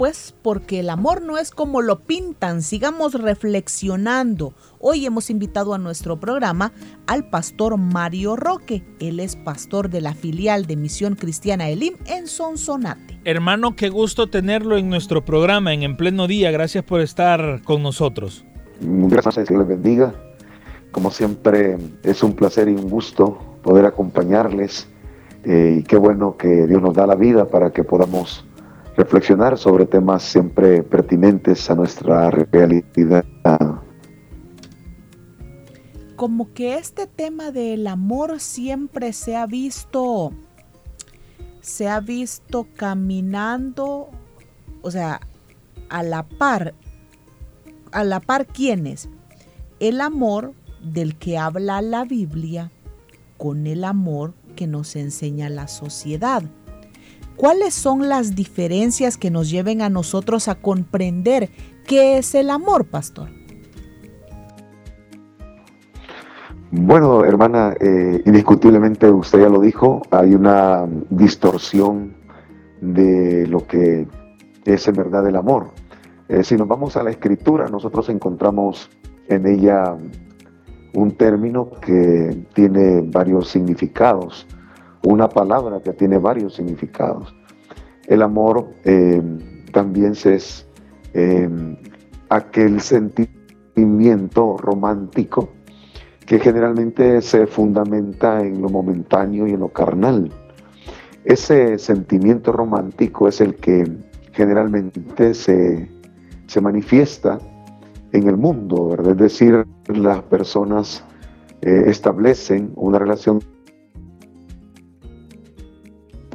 Pues 0.00 0.34
porque 0.40 0.80
el 0.80 0.88
amor 0.88 1.20
no 1.20 1.36
es 1.36 1.50
como 1.50 1.82
lo 1.82 1.98
pintan, 1.98 2.62
sigamos 2.62 3.12
reflexionando. 3.12 4.54
Hoy 4.78 5.04
hemos 5.04 5.28
invitado 5.28 5.74
a 5.74 5.78
nuestro 5.78 6.18
programa 6.18 6.72
al 7.06 7.28
pastor 7.28 7.76
Mario 7.76 8.34
Roque. 8.34 8.82
Él 8.98 9.20
es 9.20 9.36
pastor 9.36 9.90
de 9.90 10.00
la 10.00 10.14
filial 10.14 10.64
de 10.64 10.76
Misión 10.76 11.16
Cristiana 11.16 11.68
Elim 11.68 11.96
en 12.06 12.28
Sonsonate. 12.28 13.20
Hermano, 13.26 13.76
qué 13.76 13.90
gusto 13.90 14.30
tenerlo 14.30 14.78
en 14.78 14.88
nuestro 14.88 15.22
programa 15.22 15.74
en 15.74 15.82
En 15.82 15.98
Pleno 15.98 16.26
Día. 16.26 16.50
Gracias 16.50 16.82
por 16.82 17.02
estar 17.02 17.60
con 17.64 17.82
nosotros. 17.82 18.46
Gracias, 18.80 19.48
Dios 19.48 19.58
les 19.58 19.68
bendiga. 19.68 20.14
Como 20.92 21.10
siempre, 21.10 21.76
es 22.04 22.22
un 22.22 22.32
placer 22.32 22.70
y 22.70 22.72
un 22.72 22.88
gusto 22.88 23.38
poder 23.62 23.84
acompañarles. 23.84 24.88
Eh, 25.44 25.76
y 25.80 25.82
qué 25.82 25.98
bueno 25.98 26.38
que 26.38 26.66
Dios 26.66 26.80
nos 26.80 26.94
da 26.94 27.06
la 27.06 27.16
vida 27.16 27.48
para 27.48 27.70
que 27.70 27.84
podamos 27.84 28.46
reflexionar 28.96 29.58
sobre 29.58 29.86
temas 29.86 30.22
siempre 30.22 30.82
pertinentes 30.82 31.70
a 31.70 31.74
nuestra 31.74 32.30
realidad. 32.30 33.24
Como 36.16 36.52
que 36.52 36.74
este 36.74 37.06
tema 37.06 37.50
del 37.50 37.86
amor 37.86 38.40
siempre 38.40 39.12
se 39.12 39.36
ha 39.36 39.46
visto, 39.46 40.32
se 41.60 41.88
ha 41.88 42.00
visto 42.00 42.66
caminando, 42.76 44.10
o 44.82 44.90
sea, 44.90 45.20
a 45.88 46.02
la 46.02 46.22
par, 46.24 46.74
a 47.92 48.04
la 48.04 48.20
par 48.20 48.46
quiénes, 48.46 49.08
el 49.80 50.00
amor 50.00 50.52
del 50.82 51.16
que 51.16 51.38
habla 51.38 51.80
la 51.82 52.04
Biblia 52.04 52.70
con 53.38 53.66
el 53.66 53.84
amor 53.84 54.34
que 54.56 54.66
nos 54.66 54.96
enseña 54.96 55.48
la 55.48 55.68
sociedad. 55.68 56.42
¿Cuáles 57.40 57.72
son 57.72 58.10
las 58.10 58.34
diferencias 58.34 59.16
que 59.16 59.30
nos 59.30 59.50
lleven 59.50 59.80
a 59.80 59.88
nosotros 59.88 60.46
a 60.46 60.56
comprender 60.56 61.48
qué 61.86 62.18
es 62.18 62.34
el 62.34 62.50
amor, 62.50 62.84
pastor? 62.84 63.30
Bueno, 66.70 67.24
hermana, 67.24 67.72
eh, 67.80 68.20
indiscutiblemente 68.26 69.10
usted 69.10 69.40
ya 69.40 69.48
lo 69.48 69.58
dijo, 69.62 70.02
hay 70.10 70.34
una 70.34 70.86
distorsión 71.08 72.14
de 72.82 73.46
lo 73.46 73.66
que 73.66 74.06
es 74.66 74.86
en 74.88 74.96
verdad 74.96 75.26
el 75.26 75.36
amor. 75.36 75.70
Eh, 76.28 76.44
si 76.44 76.56
nos 76.56 76.68
vamos 76.68 76.98
a 76.98 77.02
la 77.02 77.08
escritura, 77.08 77.68
nosotros 77.68 78.10
encontramos 78.10 78.90
en 79.28 79.46
ella 79.46 79.96
un 80.92 81.12
término 81.12 81.70
que 81.80 82.44
tiene 82.52 83.00
varios 83.00 83.48
significados 83.48 84.46
una 85.02 85.28
palabra 85.28 85.80
que 85.80 85.92
tiene 85.92 86.18
varios 86.18 86.54
significados. 86.54 87.34
El 88.06 88.22
amor 88.22 88.68
eh, 88.84 89.22
también 89.72 90.12
es 90.12 90.66
eh, 91.14 91.48
aquel 92.28 92.80
sentimiento 92.80 94.56
romántico 94.56 95.50
que 96.26 96.38
generalmente 96.38 97.22
se 97.22 97.46
fundamenta 97.46 98.40
en 98.40 98.62
lo 98.62 98.68
momentáneo 98.68 99.46
y 99.46 99.52
en 99.52 99.60
lo 99.60 99.68
carnal. 99.68 100.30
Ese 101.24 101.78
sentimiento 101.78 102.52
romántico 102.52 103.28
es 103.28 103.40
el 103.40 103.56
que 103.56 103.84
generalmente 104.32 105.34
se, 105.34 105.90
manifiesta 106.62 107.38
en 108.12 108.28
el 108.28 108.36
mundo, 108.36 108.96
Es 109.08 109.16
decir, 109.16 109.66
las 109.88 110.22
personas 110.22 111.04
eh, 111.62 111.84
establecen 111.86 112.72
una 112.76 112.98
relación 112.98 113.40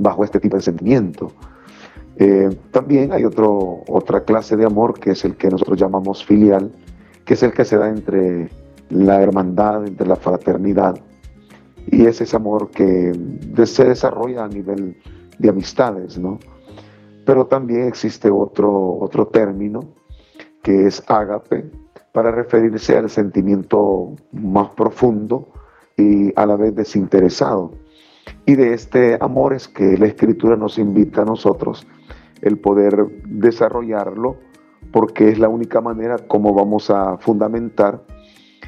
bajo 0.06 0.24
este 0.24 0.40
tipo 0.40 0.56
de 0.56 0.62
sentimiento. 0.62 1.32
Eh, 2.18 2.50
también 2.72 3.12
hay 3.12 3.26
otro, 3.26 3.84
otra 3.88 4.24
clase 4.24 4.56
de 4.56 4.66
amor 4.66 5.00
que 5.00 5.12
es 5.12 5.26
el 5.26 5.36
que 5.36 5.50
nosotros 5.50 5.78
llamamos 5.78 6.24
filial, 6.24 6.72
que 7.26 7.34
es 7.34 7.44
el 7.44 7.52
que 7.52 7.66
se 7.66 7.78
da 7.78 7.90
entre 7.90 8.50
la 8.90 9.22
hermandad, 9.22 9.86
entre 9.86 10.08
la 10.08 10.16
fraternidad, 10.16 10.96
y 11.88 12.06
es 12.06 12.22
ese 12.22 12.36
amor 12.36 12.70
que 12.70 13.14
se 13.66 13.86
desarrolla 13.86 14.46
a 14.46 14.48
nivel 14.48 14.98
de 15.40 15.50
amistades, 15.50 16.18
¿no? 16.18 16.40
Pero 17.26 17.48
también 17.48 17.88
existe 17.88 18.30
otro, 18.30 18.98
otro 19.00 19.28
término 19.28 19.82
que 20.62 20.88
es 20.88 21.04
ágape, 21.08 21.66
para 22.16 22.32
referirse 22.32 22.98
al 22.98 23.10
sentimiento 23.10 24.16
más 24.32 24.70
profundo 24.70 25.50
y 25.98 26.32
a 26.40 26.46
la 26.46 26.56
vez 26.56 26.74
desinteresado. 26.74 27.72
Y 28.46 28.56
de 28.56 28.74
este 28.74 29.18
amor 29.20 29.54
es 29.54 29.68
que 29.68 29.98
la 29.98 30.08
escritura 30.08 30.56
nos 30.56 30.78
invita 30.78 31.24
a 31.24 31.26
nosotros 31.26 31.88
el 32.42 32.58
poder 32.58 33.08
desarrollarlo 33.26 34.38
porque 34.92 35.30
es 35.30 35.40
la 35.40 35.50
única 35.50 35.82
manera 35.82 36.18
como 36.18 36.54
vamos 36.54 36.90
a 36.90 37.18
fundamentar, 37.18 38.04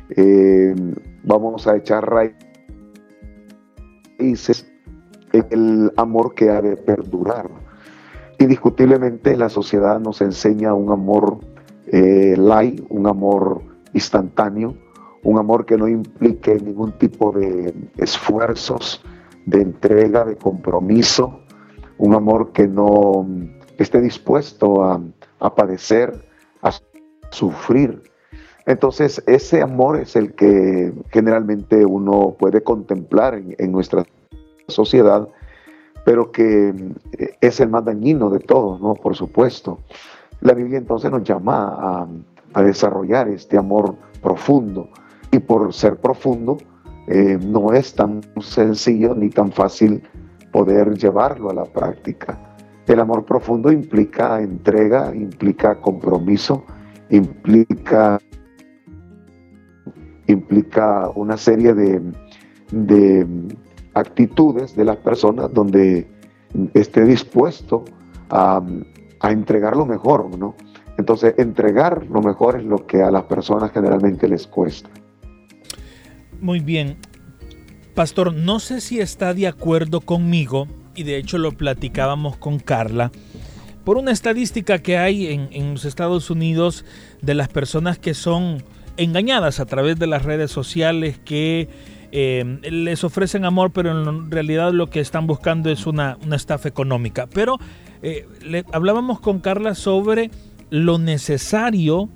eh, 0.09 0.73
vamos 1.23 1.67
a 1.67 1.77
echar 1.77 2.05
raíces 4.17 4.67
el 5.51 5.91
amor 5.95 6.33
que 6.33 6.49
ha 6.49 6.61
de 6.61 6.75
perdurar. 6.75 7.49
Indiscutiblemente 8.39 9.35
la 9.35 9.49
sociedad 9.49 9.99
nos 9.99 10.21
enseña 10.21 10.73
un 10.73 10.91
amor 10.91 11.39
eh, 11.87 12.35
light, 12.37 12.83
un 12.89 13.07
amor 13.07 13.61
instantáneo, 13.93 14.75
un 15.23 15.37
amor 15.37 15.65
que 15.65 15.77
no 15.77 15.87
implique 15.87 16.55
ningún 16.55 16.91
tipo 16.93 17.31
de 17.31 17.73
esfuerzos, 17.97 19.03
de 19.47 19.61
entrega, 19.61 20.25
de 20.25 20.35
compromiso, 20.35 21.39
un 21.97 22.13
amor 22.13 22.51
que 22.51 22.67
no 22.67 23.25
esté 23.77 24.01
dispuesto 24.01 24.83
a, 24.83 25.55
padecer, 25.55 26.27
a 26.61 26.71
sufrir. 27.31 28.03
Entonces, 28.65 29.23
ese 29.25 29.61
amor 29.61 29.97
es 29.99 30.17
el 30.17 30.33
que 30.33 30.93
generalmente 31.11 31.85
uno 31.85 32.35
puede 32.37 32.61
contemplar 32.61 33.41
en, 33.57 33.71
nuestra 33.71 34.05
sociedad, 34.67 35.29
pero 36.03 36.31
que 36.31 36.69
eh, 37.17 37.37
es 37.39 37.61
el 37.61 37.69
más 37.69 37.85
dañino 37.85 38.29
de 38.29 38.39
todos, 38.39 38.81
¿no? 38.81 38.95
Por 38.95 39.15
supuesto. 39.15 39.79
La 40.41 40.53
Biblia 40.53 40.77
entonces 40.77 41.09
nos 41.09 41.23
llama 41.23 41.73
a, 41.79 42.07
a 42.53 42.61
desarrollar 42.61 43.29
este 43.29 43.57
amor 43.57 43.95
profundo, 44.21 44.89
y 45.31 45.39
por 45.39 45.73
ser 45.73 45.97
profundo, 45.97 46.57
eh, 47.07 47.39
no 47.41 47.73
es 47.73 47.93
tan 47.95 48.21
sencillo 48.41 49.15
ni 49.15 49.29
tan 49.29 49.51
fácil 49.51 50.03
poder 50.51 50.97
llevarlo 50.97 51.49
a 51.49 51.53
la 51.53 51.63
práctica. 51.63 52.55
El 52.85 52.99
amor 52.99 53.25
profundo 53.25 53.71
implica 53.71 54.41
entrega, 54.41 55.13
implica 55.13 55.79
compromiso, 55.81 56.65
implica, 57.09 58.19
implica 60.27 61.09
una 61.15 61.37
serie 61.37 61.73
de, 61.73 62.01
de 62.71 63.27
actitudes 63.93 64.75
de 64.75 64.85
las 64.85 64.97
personas 64.97 65.53
donde 65.53 66.07
esté 66.73 67.03
dispuesto 67.03 67.83
a, 68.29 68.61
a 69.19 69.31
entregar 69.31 69.75
lo 69.75 69.85
mejor, 69.85 70.37
¿no? 70.37 70.55
Entonces, 70.97 71.35
entregar 71.37 72.05
lo 72.07 72.21
mejor 72.21 72.57
es 72.59 72.65
lo 72.65 72.87
que 72.87 73.03
a 73.03 73.11
las 73.11 73.23
personas 73.23 73.71
generalmente 73.71 74.27
les 74.27 74.47
cuesta. 74.47 74.89
Muy 76.41 76.59
bien. 76.59 76.97
Pastor, 77.97 78.31
no 78.31 78.59
sé 78.59 78.79
si 78.79 78.99
está 78.99 79.33
de 79.33 79.47
acuerdo 79.47 80.01
conmigo, 80.01 80.67
y 80.95 81.01
de 81.01 81.17
hecho 81.17 81.39
lo 81.39 81.53
platicábamos 81.53 82.37
con 82.37 82.59
Carla, 82.59 83.11
por 83.83 83.97
una 83.97 84.11
estadística 84.11 84.77
que 84.77 84.99
hay 84.99 85.25
en, 85.25 85.73
los 85.73 85.83
Estados 85.83 86.29
Unidos 86.29 86.85
de 87.23 87.33
las 87.33 87.47
personas 87.47 87.97
que 87.97 88.13
son 88.13 88.63
engañadas 88.97 89.59
a 89.59 89.65
través 89.65 89.97
de 89.97 90.05
las 90.05 90.25
redes 90.25 90.51
sociales, 90.51 91.17
que 91.25 91.69
eh, 92.11 92.59
les 92.69 93.03
ofrecen 93.03 93.45
amor, 93.45 93.71
pero 93.71 94.07
en 94.07 94.29
realidad 94.29 94.73
lo 94.73 94.91
que 94.91 94.99
están 94.99 95.25
buscando 95.25 95.71
es 95.71 95.87
una, 95.87 96.19
estafa 96.31 96.69
económica. 96.69 97.25
Pero 97.25 97.57
eh, 98.03 98.27
hablábamos 98.73 99.19
con 99.21 99.39
Carla 99.39 99.73
sobre 99.73 100.29
lo 100.69 100.99
necesario 100.99 102.09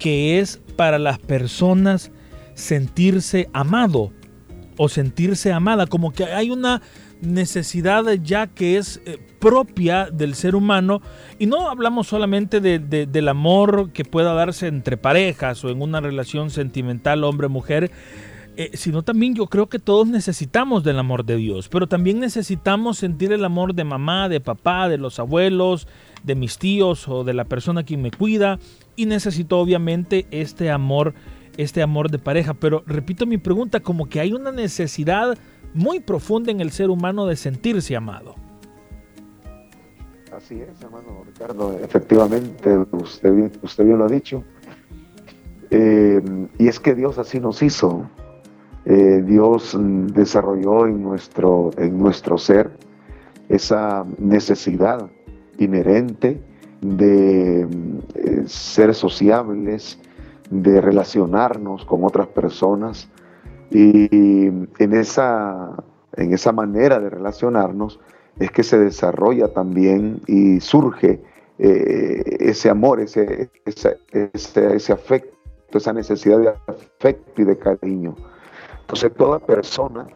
que 0.00 0.40
es 0.40 0.60
para 0.74 0.98
las 0.98 1.20
personas 1.20 2.10
sentirse 2.54 3.48
amado 3.52 4.10
o 4.76 4.88
sentirse 4.88 5.52
amada, 5.52 5.86
como 5.86 6.12
que 6.12 6.24
hay 6.24 6.50
una 6.50 6.82
necesidad 7.20 8.04
ya 8.22 8.46
que 8.46 8.76
es 8.76 9.00
eh, 9.06 9.18
propia 9.38 10.10
del 10.10 10.34
ser 10.34 10.54
humano 10.54 11.00
y 11.38 11.46
no 11.46 11.70
hablamos 11.70 12.08
solamente 12.08 12.60
del 12.60 13.28
amor 13.28 13.90
que 13.92 14.04
pueda 14.04 14.34
darse 14.34 14.66
entre 14.66 14.96
parejas 14.96 15.64
o 15.64 15.70
en 15.70 15.80
una 15.80 16.00
relación 16.00 16.50
sentimental 16.50 17.24
hombre-mujer, 17.24 17.90
eh, 18.58 18.70
sino 18.74 19.02
también 19.02 19.34
yo 19.34 19.46
creo 19.46 19.68
que 19.68 19.78
todos 19.78 20.08
necesitamos 20.08 20.82
del 20.84 20.98
amor 20.98 21.24
de 21.24 21.36
Dios, 21.36 21.68
pero 21.68 21.86
también 21.86 22.20
necesitamos 22.20 22.98
sentir 22.98 23.32
el 23.32 23.44
amor 23.44 23.74
de 23.74 23.84
mamá, 23.84 24.28
de 24.28 24.40
papá, 24.40 24.88
de 24.88 24.98
los 24.98 25.18
abuelos, 25.18 25.86
de 26.22 26.34
mis 26.34 26.58
tíos 26.58 27.06
o 27.08 27.22
de 27.22 27.34
la 27.34 27.44
persona 27.44 27.84
que 27.84 27.96
me 27.96 28.10
cuida 28.10 28.58
y 28.96 29.06
necesito 29.06 29.58
obviamente 29.58 30.26
este 30.30 30.70
amor, 30.70 31.14
este 31.56 31.82
amor 31.82 32.10
de 32.10 32.18
pareja. 32.18 32.54
Pero 32.54 32.82
repito 32.86 33.26
mi 33.26 33.38
pregunta, 33.38 33.80
como 33.80 34.08
que 34.08 34.20
hay 34.20 34.32
una 34.32 34.52
necesidad 34.52 35.36
muy 35.74 36.00
profunda 36.00 36.50
en 36.50 36.60
el 36.60 36.70
ser 36.70 36.90
humano 36.90 37.26
de 37.26 37.36
sentirse 37.36 37.96
amado. 37.96 38.34
Así 40.36 40.60
es, 40.60 40.82
hermano 40.82 41.24
Ricardo, 41.26 41.78
efectivamente, 41.82 42.76
usted 42.92 43.32
bien, 43.32 43.52
usted 43.62 43.84
bien 43.84 43.98
lo 43.98 44.04
ha 44.04 44.08
dicho. 44.08 44.44
Eh, 45.70 46.22
y 46.58 46.68
es 46.68 46.78
que 46.78 46.94
Dios 46.94 47.18
así 47.18 47.40
nos 47.40 47.62
hizo. 47.62 48.08
Eh, 48.84 49.22
Dios 49.26 49.76
desarrolló 49.78 50.86
en 50.86 51.02
nuestro, 51.02 51.70
en 51.76 51.98
nuestro 51.98 52.38
ser 52.38 52.70
esa 53.48 54.04
necesidad 54.18 55.10
inherente 55.58 56.40
de 56.80 57.62
eh, 58.14 58.42
ser 58.46 58.94
sociables, 58.94 59.98
de 60.50 60.80
relacionarnos 60.80 61.84
con 61.84 62.04
otras 62.04 62.28
personas 62.28 63.08
y 63.70 64.46
en 64.46 64.92
esa, 64.92 65.74
en 66.16 66.32
esa 66.32 66.52
manera 66.52 67.00
de 67.00 67.10
relacionarnos 67.10 68.00
es 68.38 68.50
que 68.50 68.62
se 68.62 68.78
desarrolla 68.78 69.48
también 69.48 70.20
y 70.26 70.60
surge 70.60 71.20
eh, 71.58 72.36
ese 72.40 72.68
amor, 72.70 73.00
ese, 73.00 73.50
ese, 73.64 73.98
ese, 74.12 74.92
afecto, 74.92 75.78
esa 75.78 75.92
necesidad 75.92 76.38
de 76.38 76.48
afecto 76.66 77.42
y 77.42 77.44
de 77.44 77.58
cariño. 77.58 78.14
Entonces 78.80 79.12
toda 79.14 79.38
persona 79.38 80.06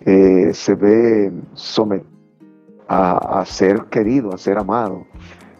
eh, 0.00 0.50
se 0.54 0.74
ve 0.74 1.32
sometida 1.54 2.08
a, 2.88 3.44
ser 3.44 3.84
querido, 3.90 4.32
a 4.32 4.38
ser 4.38 4.58
amado, 4.58 5.06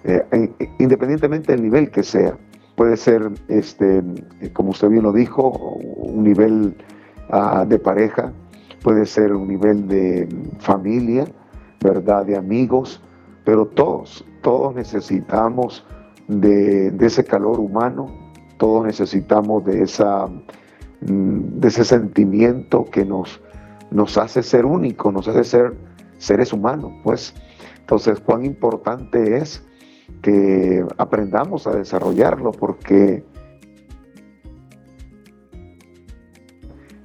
eh, 0.05 0.51
independientemente 0.79 1.53
del 1.53 1.63
nivel 1.63 1.91
que 1.91 2.03
sea. 2.03 2.39
Puede 2.79 2.97
ser, 2.97 3.33
este, 3.49 4.05
como 4.53 4.71
usted 4.71 4.89
bien 4.89 5.03
lo 5.03 5.13
dijo, 5.13 5.49
un 5.49 6.23
nivel 6.23 6.77
ah, 7.29 7.67
de 7.69 7.77
pareja, 7.77 8.33
puede 8.85 9.05
ser 9.05 9.33
un 9.33 9.49
nivel 9.49 9.89
de 9.89 10.29
familia, 10.61 11.25
¿verdad? 11.83 12.25
De 12.25 12.37
amigos, 12.37 13.03
pero 13.45 13.67
todos, 13.67 14.25
todos 14.43 14.77
necesitamos 14.77 15.85
de, 16.29 16.95
ese 17.01 17.25
calor 17.25 17.59
humano, 17.59 18.07
todos 18.59 18.87
necesitamos 18.87 19.65
de, 19.65 19.83
esa, 19.83 20.29
mm, 21.01 21.59
de 21.59 21.67
ese 21.67 21.85
sentimiento 21.85 22.85
que 22.85 23.05
nos, 23.05 23.41
nos 23.91 24.17
hace 24.17 24.41
ser 24.41 24.65
únicos, 24.65 25.13
nos 25.13 25.27
hace 25.27 25.43
ser 25.43 25.75
seres 26.19 26.53
humanos, 26.53 26.93
pues. 27.03 27.35
Entonces, 27.81 28.21
cuán 28.21 28.45
importante 28.45 29.39
es 29.39 29.65
que 30.23 30.85
aprendamos 30.97 31.67
a 31.67 31.73
desarrollarlo, 31.73 32.53
porque 32.53 33.25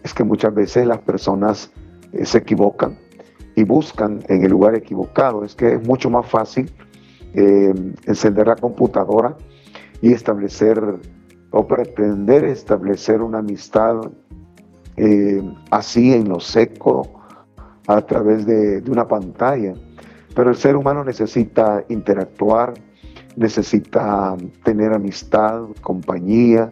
es 0.03 0.13
que 0.13 0.23
muchas 0.23 0.53
veces 0.53 0.85
las 0.87 0.99
personas 0.99 1.71
eh, 2.11 2.25
se 2.25 2.39
equivocan 2.39 2.97
y 3.55 3.63
buscan 3.63 4.19
en 4.27 4.43
el 4.43 4.51
lugar 4.51 4.75
equivocado. 4.75 5.43
Es 5.43 5.55
que 5.55 5.73
es 5.73 5.87
mucho 5.87 6.09
más 6.09 6.25
fácil 6.25 6.71
eh, 7.33 7.73
encender 8.05 8.47
la 8.47 8.55
computadora 8.55 9.35
y 10.01 10.11
establecer 10.11 10.81
o 11.51 11.67
pretender 11.67 12.45
establecer 12.45 13.21
una 13.21 13.39
amistad 13.39 14.01
eh, 14.97 15.41
así 15.71 16.13
en 16.13 16.29
lo 16.29 16.39
seco, 16.39 17.23
a 17.87 18.01
través 18.01 18.45
de, 18.45 18.83
una 18.89 19.07
pantalla. 19.07 19.73
Pero 20.35 20.49
el 20.49 20.55
ser 20.55 20.75
humano 20.75 21.03
necesita 21.03 21.83
interactuar, 21.89 22.73
necesita 23.35 24.35
tener 24.63 24.93
amistad, 24.93 25.63
compañía, 25.81 26.69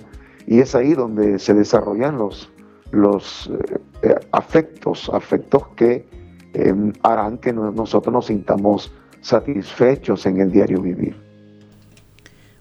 y 0.47 0.59
es 0.59 0.75
ahí 0.75 0.93
donde 0.93 1.39
se 1.39 1.53
desarrollan 1.53 2.17
los, 2.17 2.51
los 2.91 3.49
eh, 3.49 3.79
eh, 4.03 4.15
afectos, 4.31 5.09
afectos 5.13 5.67
que 5.75 6.05
em, 6.53 6.93
harán 7.03 7.37
que 7.37 7.53
nosotros 7.53 8.11
nos 8.13 8.25
sintamos 8.27 8.91
satisfechos 9.21 10.25
en 10.25 10.41
el 10.41 10.51
diario 10.51 10.81
vivir. 10.81 11.15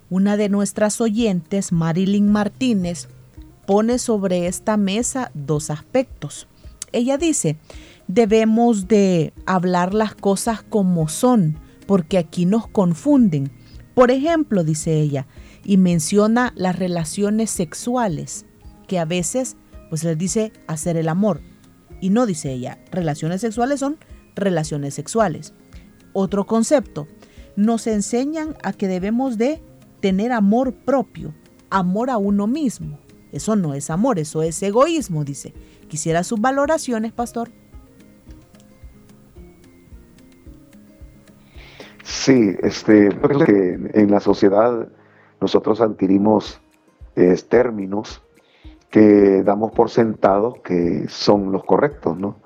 Una 0.08 0.37
de 0.37 0.49
nuestras 0.49 1.00
oyentes, 1.00 1.73
Marilyn 1.73 2.31
Martínez, 2.31 3.08
pone 3.67 3.99
sobre 3.99 4.47
esta 4.47 4.76
mesa 4.76 5.31
dos 5.35 5.70
aspectos. 5.70 6.49
Ella 6.93 7.17
dice, 7.17 7.56
debemos 8.08 8.88
de 8.88 9.32
hablar 9.47 9.94
las 9.94 10.14
cosas 10.14 10.62
como 10.62 11.08
son, 11.08 11.56
porque 11.87 12.19
aquí 12.19 12.47
nos 12.47 12.67
confunden. 12.67 13.50
Por 13.95 14.11
ejemplo, 14.11 14.65
dice 14.65 15.01
ella, 15.01 15.27
y 15.65 15.77
menciona 15.77 16.53
las 16.57 16.79
relaciones 16.79 17.51
sexuales, 17.51 18.47
que 18.87 18.99
a 18.99 19.05
veces 19.05 19.57
pues 19.89 20.05
les 20.05 20.17
dice 20.17 20.53
hacer 20.67 20.97
el 20.97 21.09
amor. 21.09 21.41
Y 22.01 22.11
no 22.11 22.25
dice 22.25 22.53
ella, 22.53 22.79
relaciones 22.91 23.41
sexuales 23.41 23.81
son 23.81 23.99
relaciones 24.35 24.95
sexuales. 24.95 25.53
Otro 26.13 26.47
concepto, 26.47 27.09
nos 27.57 27.87
enseñan 27.87 28.57
a 28.63 28.73
que 28.73 28.89
debemos 28.89 29.37
de 29.37 29.63
tener 30.01 30.33
amor 30.33 30.75
propio, 30.75 31.35
amor 31.69 32.11
a 32.11 32.17
uno 32.17 32.47
mismo. 32.47 32.99
Eso 33.33 33.55
no 33.55 33.75
es 33.75 33.91
amor, 33.91 34.19
eso 34.19 34.43
es 34.43 34.63
egoísmo, 34.63 35.25
dice. 35.25 35.53
Quisiera 35.89 36.25
sus 36.25 36.41
valoraciones, 36.41 37.13
pastor. 37.13 37.51
Sí, 42.21 42.55
este, 42.61 43.09
en 43.99 44.11
la 44.11 44.21
sociedad 44.21 44.89
nosotros 45.41 45.81
adquirimos 45.81 46.61
eh, 47.17 47.35
términos 47.49 48.23
que 48.91 49.43
damos 49.43 49.73
por 49.73 49.89
sentado 49.89 50.53
que 50.63 51.09
son 51.09 51.51
los 51.51 51.65
correctos, 51.65 52.19
¿no? 52.19 52.37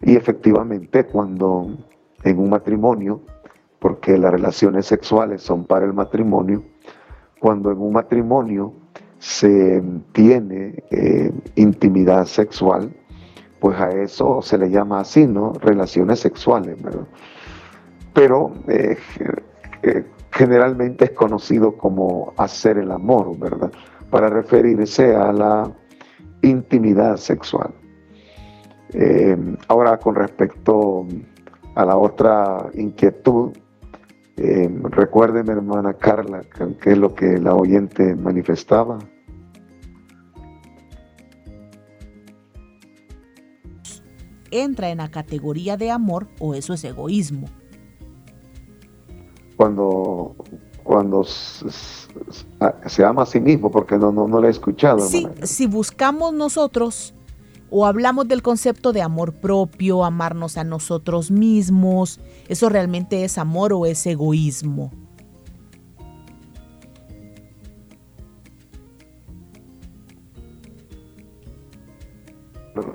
Y 0.00 0.16
efectivamente 0.16 1.04
cuando 1.04 1.68
en 2.24 2.38
un 2.38 2.48
matrimonio, 2.48 3.20
porque 3.78 4.16
las 4.16 4.32
relaciones 4.32 4.86
sexuales 4.86 5.42
son 5.42 5.66
para 5.66 5.84
el 5.84 5.92
matrimonio, 5.92 6.64
cuando 7.40 7.70
en 7.72 7.78
un 7.78 7.92
matrimonio 7.92 8.72
se 9.18 9.82
tiene 10.12 10.82
eh, 10.90 11.30
intimidad 11.56 12.24
sexual, 12.24 12.90
pues 13.58 13.78
a 13.78 13.90
eso 13.90 14.40
se 14.40 14.56
le 14.56 14.70
llama 14.70 15.00
así, 15.00 15.26
¿no? 15.26 15.52
Relaciones 15.60 16.20
sexuales, 16.20 16.82
¿verdad? 16.82 17.06
Pero 18.12 18.52
eh, 18.68 18.96
eh, 19.82 20.04
generalmente 20.30 21.06
es 21.06 21.10
conocido 21.12 21.76
como 21.76 22.32
hacer 22.36 22.78
el 22.78 22.90
amor, 22.90 23.38
¿verdad? 23.38 23.70
Para 24.10 24.28
referirse 24.28 25.14
a 25.14 25.32
la 25.32 25.72
intimidad 26.42 27.16
sexual. 27.16 27.72
Eh, 28.92 29.36
ahora, 29.68 29.98
con 29.98 30.14
respecto 30.14 31.06
a 31.74 31.84
la 31.84 31.96
otra 31.96 32.70
inquietud, 32.74 33.52
recuérdeme, 34.36 35.52
hermana 35.52 35.92
Carla, 35.92 36.40
qué 36.80 36.92
es 36.92 36.98
lo 36.98 37.14
que 37.14 37.38
la 37.38 37.54
oyente 37.54 38.14
manifestaba. 38.16 38.98
¿Entra 44.50 44.88
en 44.88 44.98
la 44.98 45.10
categoría 45.10 45.76
de 45.76 45.90
amor 45.90 46.26
o 46.40 46.54
eso 46.54 46.72
es 46.72 46.82
egoísmo? 46.84 47.46
Cuando, 49.60 50.36
cuando 50.82 51.22
se, 51.22 53.04
ama 53.04 53.24
a 53.24 53.26
sí 53.26 53.40
mismo, 53.40 53.70
porque 53.70 53.98
no, 53.98 54.10
no, 54.10 54.26
no 54.26 54.40
lo 54.40 54.46
he 54.46 54.50
escuchado. 54.50 55.00
Sí, 55.00 55.28
si 55.42 55.66
buscamos 55.66 56.32
nosotros 56.32 57.12
o 57.68 57.84
hablamos 57.84 58.26
del 58.26 58.40
concepto 58.40 58.94
de 58.94 59.02
amor 59.02 59.34
propio, 59.34 60.02
amarnos 60.02 60.56
a 60.56 60.64
nosotros 60.64 61.30
mismos, 61.30 62.20
¿eso 62.48 62.70
realmente 62.70 63.22
es 63.22 63.36
amor 63.36 63.74
o 63.74 63.84
es 63.84 64.06
egoísmo? 64.06 64.92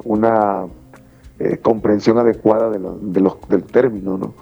Una 0.03 0.65
eh, 1.37 1.59
comprensión 1.61 2.17
adecuada 2.17 2.71
de, 2.71 2.79
de 2.79 3.21
los, 3.21 3.35
del 3.49 3.63
término, 3.65 4.17
¿no? 4.17 4.33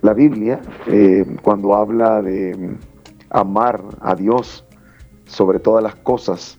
La 0.00 0.14
Biblia, 0.14 0.60
eh, 0.86 1.24
cuando 1.42 1.74
habla 1.74 2.22
de 2.22 2.56
mm, 2.56 2.78
amar 3.30 3.82
a 4.00 4.14
Dios 4.14 4.64
sobre 5.26 5.58
todas 5.58 5.82
las 5.82 5.96
cosas, 5.96 6.58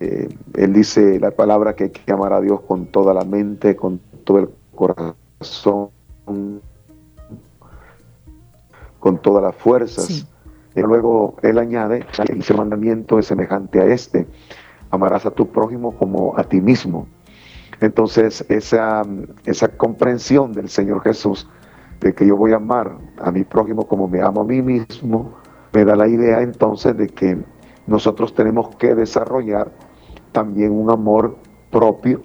eh, 0.00 0.28
Él 0.54 0.72
dice 0.72 1.18
la 1.18 1.30
palabra 1.30 1.74
que 1.74 1.84
hay 1.84 1.90
que 1.90 2.12
amar 2.12 2.32
a 2.32 2.40
Dios 2.40 2.60
con 2.62 2.86
toda 2.86 3.14
la 3.14 3.24
mente, 3.24 3.74
con 3.74 4.00
todo 4.24 4.38
el 4.38 4.50
corazón, 4.74 5.90
con 8.98 9.18
todas 9.22 9.42
las 9.42 9.54
fuerzas. 9.54 10.26
Y 10.76 10.80
luego 10.80 11.36
él 11.42 11.58
añade, 11.58 12.04
ese 12.28 12.54
mandamiento 12.54 13.18
es 13.18 13.26
semejante 13.26 13.80
a 13.80 13.84
este, 13.86 14.26
amarás 14.90 15.24
a 15.24 15.30
tu 15.30 15.48
prójimo 15.48 15.96
como 15.96 16.36
a 16.36 16.44
ti 16.44 16.60
mismo. 16.60 17.06
Entonces, 17.80 18.44
esa, 18.48 19.02
esa 19.44 19.68
comprensión 19.68 20.52
del 20.52 20.68
Señor 20.68 21.02
Jesús 21.02 21.48
de 22.04 22.14
que 22.14 22.26
yo 22.26 22.36
voy 22.36 22.52
a 22.52 22.56
amar 22.56 22.98
a 23.16 23.30
mi 23.30 23.44
prójimo 23.44 23.88
como 23.88 24.06
me 24.06 24.20
amo 24.20 24.42
a 24.42 24.44
mí 24.44 24.60
mismo, 24.60 25.32
me 25.72 25.86
da 25.86 25.96
la 25.96 26.06
idea 26.06 26.42
entonces 26.42 26.94
de 26.98 27.08
que 27.08 27.38
nosotros 27.86 28.34
tenemos 28.34 28.76
que 28.76 28.94
desarrollar 28.94 29.72
también 30.30 30.72
un 30.72 30.90
amor 30.90 31.36
propio, 31.70 32.20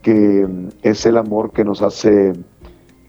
que 0.00 0.48
es 0.80 1.04
el 1.04 1.18
amor 1.18 1.52
que 1.52 1.62
nos 1.62 1.82
hace 1.82 2.32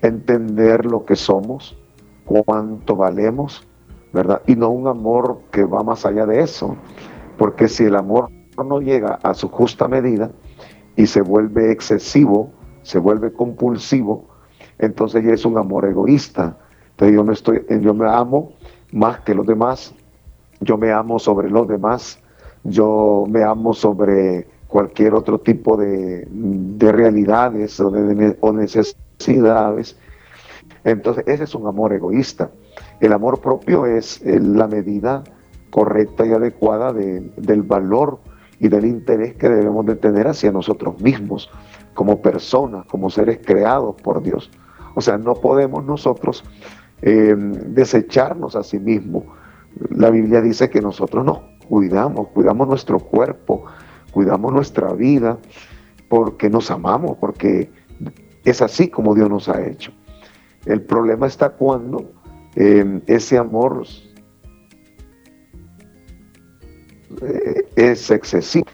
entender 0.02 0.86
lo 0.86 1.06
que 1.06 1.16
somos, 1.16 1.78
cuánto 2.26 2.98
valemos, 2.98 3.66
¿verdad? 4.12 4.42
Y 4.46 4.58
no 4.58 4.72
un 4.72 4.90
amor 4.90 5.40
que 5.52 5.64
va 5.64 5.84
más 5.84 6.06
allá 6.06 6.26
de 6.26 6.42
eso, 6.42 6.76
porque 7.38 7.70
si 7.70 7.86
el 7.86 7.96
amor 7.96 8.30
no 8.58 8.82
llega 8.82 9.20
a 9.24 9.34
su 9.34 9.48
justa 9.48 9.88
medida 9.88 10.32
y 10.98 11.08
se 11.08 11.22
vuelve 11.22 11.72
excesivo, 11.72 12.52
se 12.82 13.00
vuelve 13.00 13.32
compulsivo, 13.32 14.33
entonces 14.86 15.26
es 15.26 15.46
un 15.46 15.58
amor 15.58 15.86
egoísta. 15.86 16.58
Entonces 16.92 17.16
yo 17.16 17.24
me, 17.24 17.34
estoy, 17.34 17.66
yo 17.82 17.94
me 17.94 18.10
amo 18.10 18.54
más 18.92 19.22
que 19.22 19.34
los 19.34 19.48
demás, 19.48 19.94
yo 20.60 20.78
me 20.78 20.92
amo 20.92 21.20
sobre 21.20 21.50
los 21.50 21.68
demás, 21.68 22.20
yo 22.64 23.26
me 23.28 23.44
amo 23.44 23.74
sobre 23.74 24.48
cualquier 24.68 25.14
otro 25.14 25.40
tipo 25.40 25.78
de, 25.78 26.28
realidades 26.80 27.80
o, 27.80 27.92
de, 27.92 28.36
necesidades. 28.54 29.98
Entonces 30.84 31.24
ese 31.28 31.44
es 31.44 31.56
un 31.56 31.68
amor 31.68 31.94
egoísta. 31.94 32.52
El 33.00 33.14
amor 33.14 33.40
propio 33.40 33.86
es 33.86 34.22
la 34.26 34.68
medida 34.68 35.24
correcta 35.70 36.26
y 36.26 36.32
adecuada 36.32 36.94
del 36.94 37.64
valor 37.64 38.20
y 38.60 38.68
del 38.68 38.86
interés 38.86 39.36
que 39.36 39.50
debemos 39.50 39.86
de 39.86 39.96
tener 39.96 40.28
hacia 40.28 40.52
nosotros 40.52 41.02
mismos, 41.02 41.50
como 41.94 42.22
personas, 42.22 42.86
como 42.86 43.10
seres 43.10 43.40
creados 43.44 43.96
por 44.02 44.22
Dios. 44.24 44.50
O 44.96 45.02
sea, 45.02 45.18
no 45.18 45.36
podemos 45.36 45.84
nosotros 45.86 46.44
eh, 47.02 47.36
desecharnos 47.38 48.56
a 48.56 48.64
sí 48.64 48.80
mismos. 48.80 49.24
La 49.90 50.10
Biblia 50.10 50.42
dice 50.42 50.70
que 50.70 50.82
nosotros 50.82 51.26
nos 51.26 51.40
cuidamos, 51.68 52.28
cuidamos 52.30 52.68
nuestro 52.68 53.00
cuerpo, 53.00 53.66
cuidamos 54.12 54.54
nuestra 54.54 54.94
vida, 54.94 55.38
porque 56.10 56.50
nos 56.50 56.70
amamos, 56.70 57.18
porque 57.18 57.72
es 58.46 58.62
así 58.62 58.88
como 58.90 59.16
Dios 59.16 59.30
nos 59.30 59.50
ha 59.50 59.66
hecho. 59.66 59.92
El 60.66 60.82
problema 60.82 61.28
está 61.28 61.50
cuando 61.50 62.12
eh, 62.56 63.02
ese 63.08 63.38
amor 63.38 63.84
eh, 67.22 67.68
es 67.76 68.12
excesivo, 68.12 68.68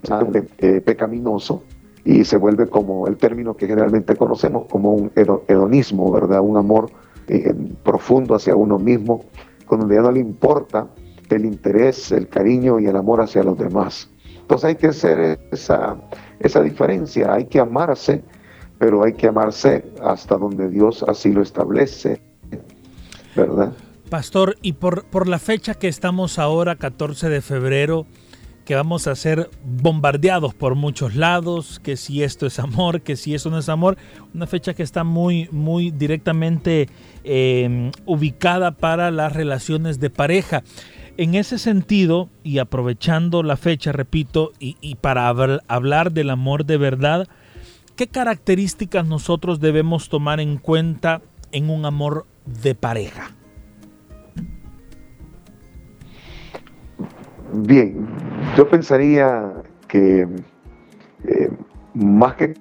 pecaminoso, 0.85 1.63
y 2.09 2.25
se 2.25 2.37
vuelve 2.37 2.67
como 2.67 3.05
el 3.05 3.17
término 3.17 3.55
que 3.55 3.67
generalmente 3.67 4.15
conocemos 4.15 4.65
como 4.65 4.93
un 4.93 5.11
hedonismo, 5.47 6.11
¿verdad? 6.11 6.41
Un 6.41 6.57
amor 6.57 6.89
eh, 7.27 7.53
profundo 7.83 8.33
hacia 8.33 8.55
uno 8.55 8.79
mismo, 8.79 9.25
donde 9.69 9.93
ya 9.93 10.01
no 10.01 10.11
le 10.11 10.19
importa 10.19 10.87
el 11.29 11.45
interés, 11.45 12.11
el 12.11 12.27
cariño 12.27 12.79
y 12.79 12.87
el 12.87 12.95
amor 12.95 13.21
hacia 13.21 13.43
los 13.43 13.59
demás. 13.59 14.09
Entonces 14.41 14.69
hay 14.69 14.75
que 14.75 14.87
hacer 14.87 15.39
esa, 15.51 15.97
esa 16.39 16.63
diferencia, 16.63 17.31
hay 17.31 17.45
que 17.45 17.59
amarse, 17.59 18.23
pero 18.79 19.03
hay 19.03 19.13
que 19.13 19.27
amarse 19.27 19.85
hasta 20.01 20.35
donde 20.35 20.67
Dios 20.67 21.05
así 21.07 21.31
lo 21.31 21.43
establece, 21.43 22.19
¿verdad? 23.35 23.71
Pastor, 24.09 24.55
y 24.63 24.73
por, 24.73 25.03
por 25.03 25.27
la 25.27 25.37
fecha 25.37 25.75
que 25.75 25.87
estamos 25.87 26.39
ahora, 26.39 26.75
14 26.75 27.29
de 27.29 27.41
febrero, 27.41 28.07
que 28.69 28.75
vamos 28.75 29.07
a 29.07 29.15
ser 29.15 29.49
bombardeados 29.65 30.53
por 30.53 30.75
muchos 30.75 31.15
lados, 31.15 31.79
que 31.79 31.97
si 31.97 32.21
esto 32.21 32.45
es 32.45 32.59
amor, 32.59 33.01
que 33.01 33.15
si 33.15 33.33
eso 33.33 33.49
no 33.49 33.57
es 33.57 33.67
amor, 33.67 33.97
una 34.31 34.45
fecha 34.45 34.75
que 34.75 34.83
está 34.83 35.03
muy, 35.03 35.49
muy 35.51 35.89
directamente 35.89 36.87
em, 37.23 37.89
ubicada 38.05 38.69
para 38.77 39.09
las 39.09 39.33
relaciones 39.33 39.99
de 39.99 40.11
pareja. 40.11 40.61
En 41.17 41.33
ese 41.33 41.57
sentido, 41.57 42.29
y 42.43 42.59
aprovechando 42.59 43.41
la 43.41 43.57
fecha, 43.57 43.91
repito, 43.91 44.51
y, 44.59 44.77
y 44.81 44.93
para 44.93 45.29
hablar 45.29 46.11
del 46.11 46.29
amor 46.29 46.63
de 46.63 46.77
verdad, 46.77 47.27
¿qué 47.95 48.05
características 48.05 49.03
nosotros 49.03 49.59
debemos 49.59 50.09
tomar 50.09 50.39
en 50.39 50.57
cuenta 50.57 51.23
en 51.51 51.71
un 51.71 51.85
amor 51.85 52.27
de 52.45 52.75
pareja? 52.75 53.31
Bien, 57.51 58.28
yo 58.59 58.69
pensaría 58.69 59.53
que 59.87 60.27
eh, 61.23 61.49
más 61.93 62.35
que 62.35 62.53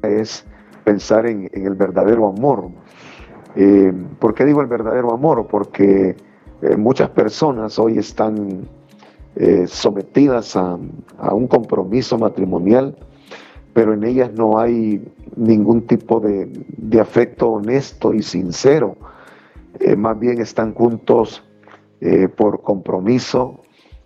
es 0.00 0.46
pensar 0.84 1.26
en, 1.26 1.50
el 1.52 1.74
verdadero 1.74 2.28
amor. 2.28 2.70
Eh, 3.56 3.92
¿Por 4.18 4.32
qué 4.32 4.46
digo 4.46 4.62
el 4.62 4.68
verdadero 4.68 5.12
amor? 5.12 5.48
Porque 5.48 6.16
eh, 6.62 6.76
muchas 6.78 7.10
personas 7.10 7.78
hoy 7.78 7.98
están 7.98 8.66
sometidas 9.66 10.56
a, 10.56 10.78
un 11.32 11.46
compromiso 11.46 12.16
matrimonial, 12.18 12.96
pero 13.74 13.92
en 13.92 14.04
ellas 14.04 14.32
no 14.32 14.58
hay 14.58 15.00
ningún 15.36 15.86
tipo 15.86 16.20
de 16.20 17.00
afecto 17.00 17.50
honesto 17.50 18.14
y 18.14 18.22
sincero 18.22 18.96
eh, 19.78 19.96
más 19.96 20.18
bien 20.18 20.40
están 20.40 20.74
juntos 20.74 21.42
eh, 22.00 22.28
por 22.28 22.62
compromiso, 22.62 23.60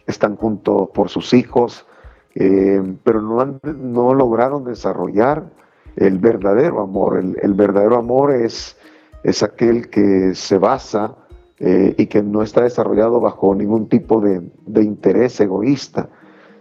están 0.07 0.37
juntos 0.37 0.89
por 0.93 1.09
sus 1.09 1.33
hijos, 1.33 1.87
eh, 2.35 2.83
pero 3.05 3.23
no, 3.23 3.61
no 3.63 4.15
lograron 4.15 4.65
desarrollar 4.65 5.51
el 5.97 6.19
verdadero 6.19 6.81
amor. 6.81 7.19
El, 7.19 7.55
verdadero 7.55 7.97
amor 7.97 8.33
es, 8.33 8.77
es 9.23 9.43
aquel 9.43 9.89
que 9.89 10.35
se 10.35 10.59
basa 10.59 11.17
y 11.57 12.07
que 12.07 12.21
no 12.23 12.43
está 12.43 12.63
desarrollado 12.63 13.21
bajo 13.21 13.55
ningún 13.55 13.89
tipo 13.89 14.21
de, 14.21 14.43
de 14.67 14.83
interés 14.83 15.41
egoísta, 15.41 16.11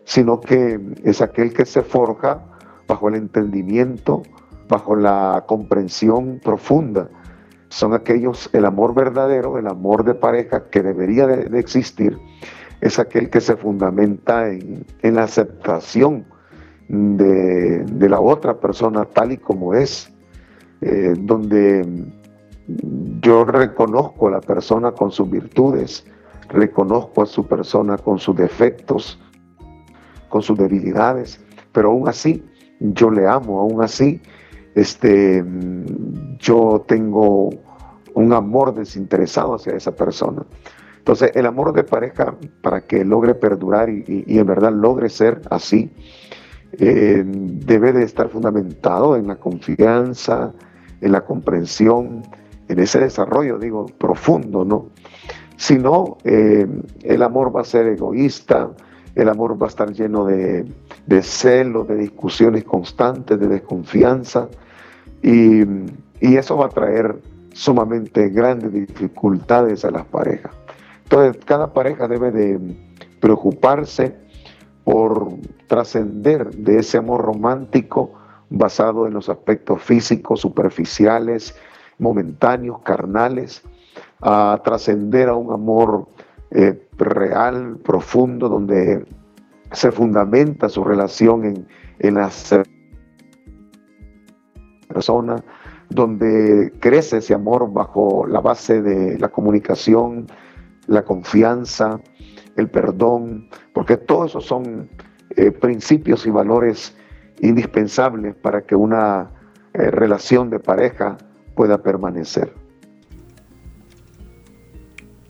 sino 0.06 0.40
que 0.40 0.80
es 1.04 1.22
aquel 1.22 1.52
que 1.52 1.66
se 1.66 1.82
forja 1.82 2.42
bajo 2.88 3.10
el 3.10 3.16
entendimiento, 3.16 4.22
bajo 4.70 4.96
la 4.96 5.44
comprensión 5.48 6.40
profunda 6.42 7.10
son 7.74 7.96
aquellos, 7.96 8.52
el 8.54 8.66
amor 8.66 8.94
verdadero, 8.94 9.58
el 9.58 9.66
amor 9.66 10.04
de 10.04 10.14
pareja 10.14 10.66
que 10.70 10.84
debería 10.84 11.26
de, 11.26 11.60
existir, 11.60 12.20
es 12.82 13.00
aquel 13.00 13.32
que 13.32 13.42
se 13.42 13.56
fundamenta 13.56 14.48
en, 14.48 14.86
la 15.02 15.24
aceptación 15.24 16.24
de, 16.88 17.84
la 18.08 18.20
otra 18.20 18.60
persona 18.60 19.06
tal 19.06 19.32
y 19.32 19.38
como 19.38 19.74
es, 19.74 20.14
eh, 20.82 21.16
donde 21.18 21.84
yo 23.22 23.44
reconozco 23.44 24.28
a 24.28 24.32
la 24.32 24.42
persona 24.42 24.92
con 24.92 25.10
sus 25.12 25.28
virtudes, 25.32 26.06
reconozco 26.50 27.24
a 27.24 27.26
su 27.26 27.48
persona 27.48 27.98
con 27.98 28.20
sus 28.20 28.36
defectos, 28.36 29.20
con 30.30 30.44
sus 30.44 30.60
debilidades, 30.60 31.44
pero 31.72 31.90
aún 31.90 32.08
así 32.08 32.46
yo 32.80 33.10
le 33.10 33.28
amo, 33.28 33.62
aún 33.62 33.82
así 33.82 34.22
este, 34.76 35.44
yo 36.40 36.84
tengo 36.88 37.50
un 38.14 38.34
amor 38.34 38.74
desinteresado 38.74 39.56
hacia 39.56 39.76
esa 39.76 39.96
persona. 39.96 40.46
Entonces, 40.98 41.32
el 41.36 41.46
amor 41.46 41.74
de 41.74 41.84
pareja, 41.84 42.36
para 42.62 42.82
que 42.82 43.04
logre 43.04 43.36
perdurar 43.36 43.90
y, 43.90 44.24
en 44.28 44.48
verdad 44.48 44.72
logre 44.72 45.10
ser 45.10 45.42
así, 45.50 45.92
eh, 46.80 47.24
debe 47.26 47.92
de 47.92 48.04
estar 48.04 48.30
fundamentado 48.30 49.16
en 49.16 49.28
la 49.28 49.36
confianza, 49.36 50.54
en 51.02 51.12
la 51.12 51.26
comprensión, 51.26 52.24
en 52.70 52.80
ese 52.80 53.00
desarrollo, 53.00 53.60
digo, 53.60 53.86
profundo, 53.86 54.64
¿no? 54.64 54.88
Si 55.58 55.78
no, 55.78 56.18
eh, 56.24 56.68
el 57.04 57.22
amor 57.22 57.56
va 57.56 57.62
a 57.62 57.66
ser 57.66 57.88
egoísta, 57.88 58.72
el 59.14 59.30
amor 59.30 59.62
va 59.62 59.68
a 59.68 59.70
estar 59.70 59.92
lleno 59.92 60.26
de, 60.26 60.66
de 61.06 61.22
celo, 61.22 61.84
de 61.84 61.96
discusiones 61.96 62.64
constantes, 62.64 63.40
de 63.40 63.48
desconfianza, 63.48 64.48
y, 65.22 65.64
eso 66.20 66.58
va 66.58 66.68
a 66.68 66.70
traer 66.70 67.20
sumamente 67.52 68.30
grandes 68.30 68.72
dificultades 68.72 69.84
a 69.84 69.92
las 69.92 70.06
parejas. 70.06 70.54
Entonces, 71.04 71.44
cada 71.46 71.74
pareja 71.74 72.08
debe 72.08 72.32
de 72.32 72.60
preocuparse 73.20 74.16
por 74.86 75.28
trascender 75.68 76.50
de 76.56 76.80
ese 76.80 76.98
amor 76.98 77.22
romántico 77.22 78.14
basado 78.50 79.06
en 79.06 79.14
los 79.14 79.28
aspectos 79.30 79.82
físicos, 79.82 80.40
superficiales, 80.40 81.56
momentáneos, 82.00 82.80
carnales, 82.84 83.62
a 84.22 84.62
trascender 84.64 85.30
a 85.30 85.36
un 85.36 85.52
amor 85.52 86.08
eh, 86.52 86.88
real, 86.98 87.78
profundo, 87.84 88.48
donde 88.48 89.06
se 89.74 89.92
fundamenta 89.92 90.70
su 90.70 90.84
relación 90.84 91.46
en, 91.46 91.68
en 92.00 92.16
la 92.16 92.30
persona, 94.88 95.44
donde 95.90 96.72
crece 96.80 97.18
ese 97.18 97.34
amor 97.34 97.72
bajo 97.72 98.26
la 98.28 98.40
base 98.40 98.82
de 98.82 99.18
la 99.20 99.30
comunicación, 99.30 100.28
la 100.88 101.04
confianza, 101.04 102.00
el 102.56 102.70
perdón, 102.70 103.50
porque 103.74 103.98
todos 103.98 104.32
esos 104.32 104.46
son 104.46 104.90
eh, 105.36 105.52
principios 105.52 106.26
y 106.26 106.30
valores 106.30 106.96
indispensables 107.42 108.36
para 108.36 108.62
que 108.62 108.76
una 108.76 109.32
eh, 109.74 109.90
relación 109.90 110.50
de 110.50 110.60
pareja 110.60 111.18
pueda 111.56 111.82
permanecer. 111.82 112.54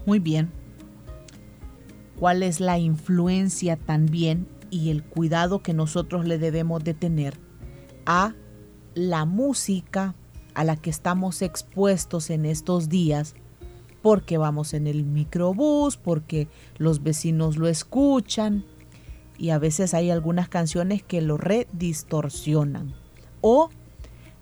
Muy 0.06 0.20
bien. 0.20 0.63
¿Cuál 2.24 2.42
es 2.42 2.62
la 2.62 2.80
influencia 2.80 3.76
también 3.76 4.48
y 4.70 4.92
el 4.92 5.04
cuidado 5.04 5.62
que 5.62 5.74
nosotros 5.74 6.26
le 6.26 6.40
debemos 6.40 6.82
de 6.82 6.94
tener 6.94 7.38
a 8.06 8.34
la 8.94 9.26
música 9.26 10.16
a 10.54 10.64
la 10.64 10.78
que 10.78 10.90
estamos 10.90 11.42
expuestos 11.42 12.30
en 12.30 12.46
estos 12.46 12.88
días? 12.88 13.36
Porque 14.02 14.38
vamos 14.38 14.74
en 14.74 14.88
el 14.88 15.04
microbús, 15.04 15.98
porque 15.98 16.48
los 16.78 17.04
vecinos 17.04 17.58
lo 17.58 17.68
escuchan 17.68 18.64
y 19.38 19.50
a 19.50 19.60
veces 19.60 19.94
hay 19.94 20.10
algunas 20.10 20.48
canciones 20.48 21.04
que 21.04 21.20
lo 21.22 21.36
redistorsionan. 21.36 22.94
O 23.42 23.70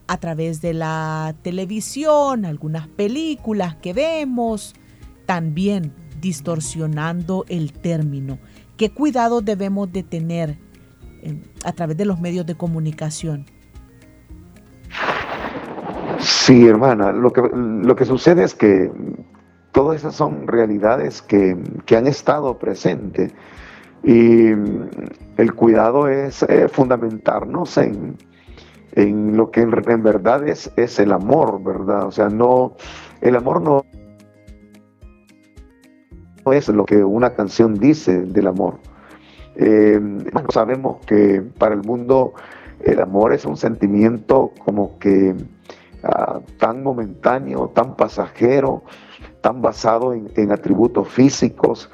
a 0.05 0.17
través 0.17 0.61
de 0.61 0.75
la 0.75 1.33
televisión, 1.41 2.45
algunas 2.45 2.87
películas 2.87 3.75
que 3.77 3.93
vemos, 3.93 4.75
también 5.25 5.93
distorsionando 6.21 7.45
el 7.49 7.73
término. 7.73 8.37
¿Qué 8.77 8.91
cuidado 8.91 9.41
debemos 9.41 9.91
de 9.91 10.03
tener 10.03 10.57
eh, 11.21 11.41
a 11.65 11.71
través 11.73 11.97
de 11.97 12.05
los 12.05 12.19
medios 12.19 12.45
de 12.45 12.55
comunicación? 12.55 13.45
Sí, 16.19 16.67
hermana, 16.67 17.11
lo 17.11 17.33
que, 17.33 17.41
lo 17.53 17.95
que 17.95 18.05
sucede 18.05 18.43
es 18.43 18.53
que 18.53 18.91
todas 19.71 19.97
esas 19.97 20.15
son 20.15 20.47
realidades 20.47 21.21
que, 21.21 21.57
han 21.95 22.07
estado 22.07 22.57
presentes 22.57 23.33
y 24.03 24.47
el 25.37 25.53
cuidado 25.55 26.07
es 26.07 26.43
eh, 26.43 26.67
fundamentarnos 26.67 27.77
en, 27.77 28.17
en 28.93 29.37
lo 29.37 29.51
que 29.51 29.61
en, 29.61 30.03
verdad 30.03 30.47
es, 30.47 30.71
es 30.75 30.99
el 30.99 31.11
amor, 31.11 31.63
¿verdad? 31.63 32.05
O 32.05 32.11
sea, 32.11 32.29
no, 32.29 32.73
el 33.21 33.35
amor 33.35 33.61
no 33.61 33.85
es 36.51 36.67
lo 36.69 36.85
que 36.85 37.03
una 37.03 37.33
canción 37.33 37.75
dice 37.75 38.21
del 38.21 38.47
amor. 38.47 38.75
Eh, 39.55 39.99
sabemos 40.49 41.05
que 41.05 41.41
para 41.57 41.75
el 41.75 41.83
mundo 41.83 42.33
el 42.83 42.99
amor 42.99 43.33
es 43.33 43.45
un 43.45 43.57
sentimiento 43.57 44.51
como 44.65 44.97
que 44.97 45.35
ah, 46.03 46.39
tan 46.57 46.83
momentáneo, 46.83 47.69
tan 47.69 47.95
pasajero, 47.95 48.83
tan 49.41 49.61
basado 49.61 50.13
en, 50.13 50.51
atributos 50.51 51.07
físicos. 51.09 51.89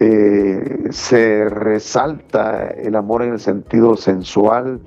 Eh, 0.00 0.88
se 0.90 1.48
resalta 1.48 2.68
el 2.68 2.94
amor 2.94 3.22
en 3.22 3.32
el 3.32 3.40
sentido 3.40 3.96
sensual, 3.96 4.80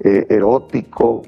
eh, 0.00 0.26
erótico, 0.28 1.22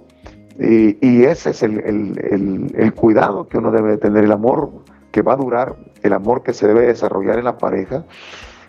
y, 0.61 1.23
ese 1.23 1.51
es 1.51 1.63
el, 1.63 2.93
cuidado 2.97 3.47
que 3.47 3.59
uno 3.59 3.71
debe 3.71 3.97
tener, 3.97 4.25
el 4.25 4.33
amor 4.33 4.71
que 5.13 5.23
va 5.23 5.35
a 5.35 5.37
durar, 5.37 5.77
el 6.03 6.13
amor 6.13 6.43
que 6.43 6.53
se 6.53 6.67
debe 6.67 6.87
desarrollar 6.87 7.39
en 7.39 7.45
la 7.45 7.59
pareja, 7.59 8.05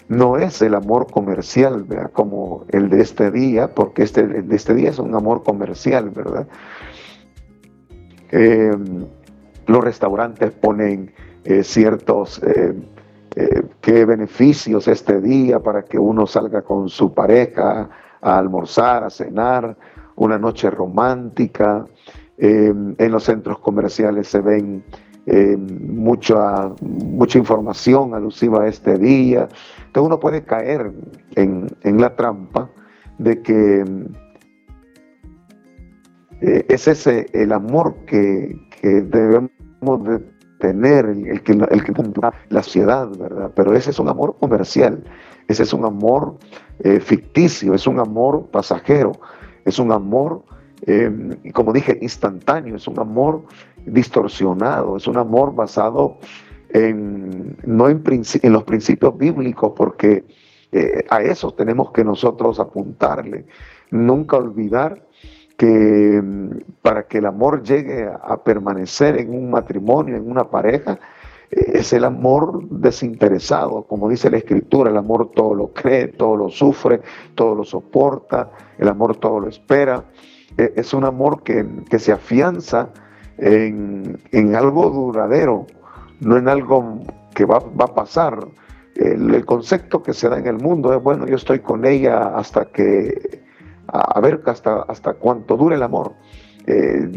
no 0.07 0.37
es 0.37 0.61
el 0.61 0.73
amor 0.73 1.07
comercial, 1.11 1.85
como 2.13 2.65
el 2.69 2.89
de 2.89 3.01
este 3.01 3.29
día, 3.29 3.73
porque 3.75 4.03
este, 4.03 4.25
de 4.25 4.55
este 4.55 4.73
día 4.73 4.89
es 4.89 4.99
un 4.99 5.13
amor 5.13 5.43
comercial, 5.43 6.09
¿verdad? 6.09 6.47
Eh, 8.31 8.71
los 9.67 9.83
restaurantes 9.83 10.51
ponen 10.51 11.13
eh, 11.43 11.63
ciertos 11.63 12.41
qué 13.81 14.05
beneficios 14.05 14.87
este 14.87 15.21
día 15.21 15.59
para 15.59 15.83
que 15.83 15.97
uno 15.97 16.25
salga 16.25 16.61
con 16.63 16.89
su 16.89 17.13
pareja 17.13 17.89
a 18.21 18.37
almorzar, 18.37 19.03
a 19.03 19.09
cenar, 19.09 19.77
una 20.15 20.37
noche 20.37 20.69
romántica. 20.69 21.85
Eh, 22.37 22.73
en 22.97 23.11
los 23.11 23.23
centros 23.23 23.59
comerciales 23.59 24.27
se 24.27 24.39
ven 24.39 24.83
eh, 25.25 25.57
mucha, 25.57 26.73
mucha 26.81 27.37
información 27.37 28.13
alusiva 28.13 28.63
a 28.63 28.67
este 28.67 28.97
día. 28.97 29.47
Entonces 29.87 30.07
uno 30.07 30.19
puede 30.19 30.43
caer 30.43 30.91
en, 31.35 31.69
la 31.83 32.15
trampa 32.15 32.69
de 33.17 33.41
que 33.41 33.85
eh, 36.41 36.65
es 36.69 36.87
ese 36.87 37.27
el 37.33 37.51
amor 37.51 37.95
que, 38.05 38.55
debemos 38.81 39.49
de 40.05 40.19
tener, 40.59 41.05
el, 41.05 41.41
que, 41.43 41.53
el 41.53 41.83
que 41.83 41.93
la 42.49 42.63
ciudad, 42.63 43.09
¿verdad? 43.17 43.51
Pero 43.55 43.73
ese 43.73 43.89
es 43.89 43.99
un 43.99 44.09
amor 44.09 44.37
comercial, 44.39 45.03
ese 45.47 45.63
es 45.63 45.73
un 45.73 45.85
amor 45.85 46.37
ficticio, 47.01 47.73
es 47.73 47.87
un 47.87 47.99
amor 47.99 48.47
pasajero 48.51 49.11
es 49.65 49.79
un 49.79 49.91
amor, 49.91 50.43
eh, 50.85 51.11
como 51.53 51.73
dije, 51.73 51.97
instantáneo, 52.01 52.75
es 52.75 52.87
un 52.87 52.99
amor 52.99 53.43
distorsionado, 53.91 54.97
es 54.97 55.07
un 55.07 55.17
amor 55.17 55.53
basado 55.53 56.17
en, 56.69 57.57
no 57.65 57.89
en, 57.89 58.53
los 58.53 58.63
principios 58.63 59.17
bíblicos, 59.17 59.73
porque 59.75 60.25
eh, 60.71 61.05
a 61.09 61.21
eso 61.21 61.51
tenemos 61.53 61.91
que 61.91 62.03
nosotros 62.03 62.59
apuntarle. 62.59 63.45
Nunca 63.91 64.37
olvidar 64.37 65.03
que 65.57 66.21
mm, 66.21 66.49
para 66.81 67.07
que 67.07 67.17
el 67.17 67.25
amor 67.25 67.63
llegue 67.63 68.07
a 68.07 68.43
permanecer 68.43 69.19
en 69.19 69.33
un 69.33 69.49
matrimonio, 69.49 70.15
en 70.15 70.29
una 70.29 70.49
pareja, 70.49 70.99
es 71.51 71.93
el 71.93 72.03
amor 72.03 72.63
desinteresado, 72.69 73.83
como 73.83 74.07
dice 74.09 74.29
la 74.29 74.37
escritura, 74.37 74.91
el 74.91 74.97
amor 74.97 75.31
todo 75.31 75.55
lo 75.55 75.73
cree, 75.73 76.09
todo 76.09 76.35
lo 76.35 76.49
sufre, 76.49 77.01
todo 77.35 77.55
lo 77.55 77.63
soporta, 77.63 78.51
el 78.77 78.87
amor 78.87 79.17
todo 79.17 79.39
lo 79.39 79.47
espera. 79.47 80.03
E, 80.57 80.73
es 80.75 80.93
un 80.93 81.05
amor 81.05 81.41
que, 81.41 81.65
se 81.97 82.11
afianza 82.11 82.89
en, 83.41 84.55
algo 84.55 84.89
duradero, 84.89 85.67
no 86.19 86.37
en 86.37 86.47
algo 86.47 86.99
que 87.33 87.45
va, 87.45 87.57
a 87.57 87.87
pasar. 87.87 88.39
El, 88.95 89.45
concepto 89.45 90.03
que 90.03 90.13
se 90.13 90.27
da 90.27 90.37
en 90.37 90.47
el 90.47 90.57
mundo 90.57 90.93
es, 90.93 91.01
bueno, 91.01 91.25
yo 91.25 91.35
estoy 91.35 91.59
con 91.59 91.85
ella 91.85 92.35
hasta 92.35 92.65
que, 92.65 93.41
a, 93.87 94.19
ver 94.19 94.41
hasta, 94.45 94.81
hasta 94.81 95.13
cuánto 95.13 95.55
dure 95.55 95.75
el 95.75 95.83
amor. 95.83 96.13
Eh, 96.67 97.09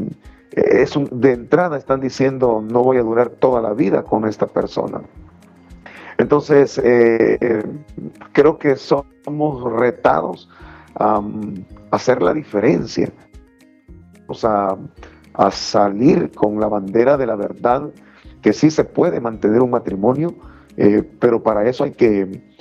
es 0.53 0.95
de 1.11 1.33
entrada 1.33 1.79
están 1.79 2.01
diciendo 2.01 2.63
no 2.63 2.83
voy 2.83 2.99
a 2.99 3.03
durar 3.03 3.31
toda 3.31 3.61
la 3.61 3.73
vida 3.73 4.03
con 4.03 4.27
esta 4.27 4.47
persona. 4.47 5.01
Entonces, 6.19 6.79
eh, 6.79 7.39
eh, 7.41 7.63
creo 8.33 8.59
que 8.59 8.77
somos 8.77 9.73
retados 9.73 10.49
a 10.95 11.23
hacer 11.91 12.23
la 12.23 12.35
diferencia, 12.35 13.11
o 14.27 14.35
sea, 14.35 14.77
a 15.35 15.51
salir 15.51 16.31
con 16.33 16.61
la 16.61 16.68
bandera 16.68 17.16
de 17.16 17.27
la 17.27 17.37
verdad, 17.37 17.90
que 18.40 18.53
sí 18.53 18.71
se 18.71 18.85
puede 18.85 19.21
mantener 19.21 19.62
un 19.62 19.71
matrimonio, 19.71 20.35
eh, 20.77 21.03
pero 21.21 21.42
para 21.42 21.68
eso 21.68 21.85
hay 21.85 21.92
que 21.92 22.53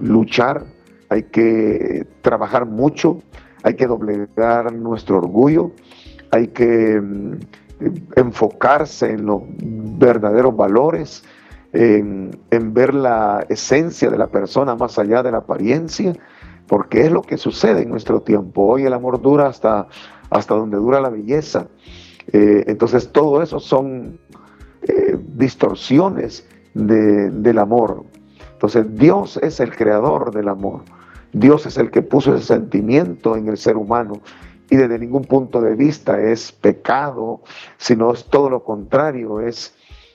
luchar, 0.00 0.64
hay 1.08 1.24
que 1.24 2.06
trabajar 2.20 2.66
mucho, 2.66 3.18
hay 3.62 3.74
que 3.74 3.86
doblegar 3.86 4.72
nuestro 4.72 5.18
orgullo, 5.18 5.72
hay 6.30 6.48
que 6.48 7.00
mm, 7.00 7.38
enfocarse 8.16 9.10
en 9.10 9.26
los 9.26 9.42
verdaderos 9.98 10.56
valores, 10.56 11.24
en, 11.72 12.30
ver 12.74 12.94
la 12.94 13.46
esencia 13.48 14.10
de 14.10 14.18
la 14.18 14.26
persona 14.26 14.74
más 14.74 14.98
allá 14.98 15.22
de 15.22 15.32
la 15.32 15.38
apariencia, 15.38 16.12
porque 16.66 17.02
es 17.02 17.12
lo 17.12 17.22
que 17.22 17.38
sucede 17.38 17.82
en 17.82 17.90
nuestro 17.90 18.20
tiempo. 18.20 18.66
Hoy 18.66 18.84
el 18.84 18.92
amor 18.92 19.20
dura 19.20 19.46
hasta, 19.46 19.88
hasta 20.30 20.54
donde 20.54 20.76
dura 20.76 21.00
la 21.00 21.10
belleza. 21.10 21.68
Eh, 22.32 22.64
entonces 22.66 23.10
todo 23.10 23.42
eso 23.42 23.58
son 23.60 24.18
eh, 24.82 25.18
distorsiones 25.34 26.46
del 26.74 27.58
amor. 27.58 28.04
Entonces 28.52 28.94
Dios 28.94 29.38
es 29.42 29.60
el 29.60 29.74
creador 29.74 30.32
del 30.32 30.48
amor. 30.48 30.82
Dios 31.32 31.66
es 31.66 31.76
el 31.78 31.90
que 31.90 32.02
puso 32.02 32.34
ese 32.34 32.46
sentimiento 32.46 33.36
en 33.36 33.48
el 33.48 33.56
ser 33.56 33.76
humano 33.76 34.20
y 34.72 34.76
desde 34.76 34.98
ningún 34.98 35.24
punto 35.24 35.60
de 35.60 35.74
vista 35.74 36.18
es 36.18 36.50
pecado, 36.50 37.42
sino 37.76 38.12
es 38.12 38.24
todo 38.24 38.48
lo 38.48 38.64
contrario, 38.64 39.40
es, 39.40 39.74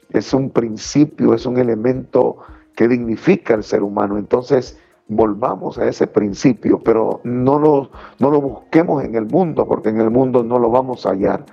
es 0.09 0.33
un 0.33 0.49
principio, 0.49 1.35
es 1.35 1.45
un 1.45 1.59
elemento 1.59 2.37
que 2.75 2.87
dignifica 2.87 3.53
al 3.53 3.63
ser 3.63 3.83
humano. 3.83 4.17
Entonces, 4.17 4.79
volvamos 5.07 5.77
a 5.77 5.87
ese 5.87 6.07
principio, 6.07 6.79
pero 6.79 7.21
no 7.23 7.59
lo, 7.59 7.91
no 8.19 8.31
lo 8.31 8.41
busquemos 8.41 9.03
en 9.03 9.15
el 9.15 9.25
mundo, 9.25 9.67
porque 9.67 9.89
en 9.89 10.01
el 10.01 10.09
mundo 10.09 10.43
no 10.43 10.59
lo 10.59 10.69
vamos 10.69 11.05
a 11.05 11.09
hallar. 11.09 11.45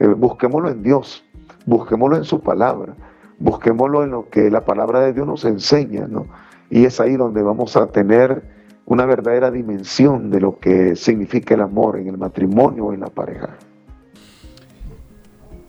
Eh, 0.00 0.06
busquémoslo 0.06 0.70
en 0.70 0.82
Dios, 0.82 1.24
busquémoslo 1.66 2.16
en 2.16 2.24
su 2.24 2.40
palabra, 2.40 2.94
busquémoslo 3.38 4.04
en 4.04 4.10
lo 4.10 4.28
que 4.28 4.50
la 4.50 4.64
palabra 4.64 5.00
de 5.00 5.12
Dios 5.12 5.26
nos 5.26 5.44
enseña, 5.44 6.06
¿no? 6.06 6.26
Y 6.70 6.84
es 6.84 7.00
ahí 7.00 7.16
donde 7.16 7.42
vamos 7.42 7.76
a 7.76 7.86
tener 7.88 8.42
una 8.86 9.06
verdadera 9.06 9.50
dimensión 9.50 10.30
de 10.30 10.40
lo 10.40 10.58
que 10.58 10.96
significa 10.96 11.54
el 11.54 11.60
amor 11.60 11.98
en 11.98 12.08
el 12.08 12.18
matrimonio 12.18 12.86
o 12.86 12.92
en 12.92 13.00
la 13.00 13.08
pareja. 13.08 13.56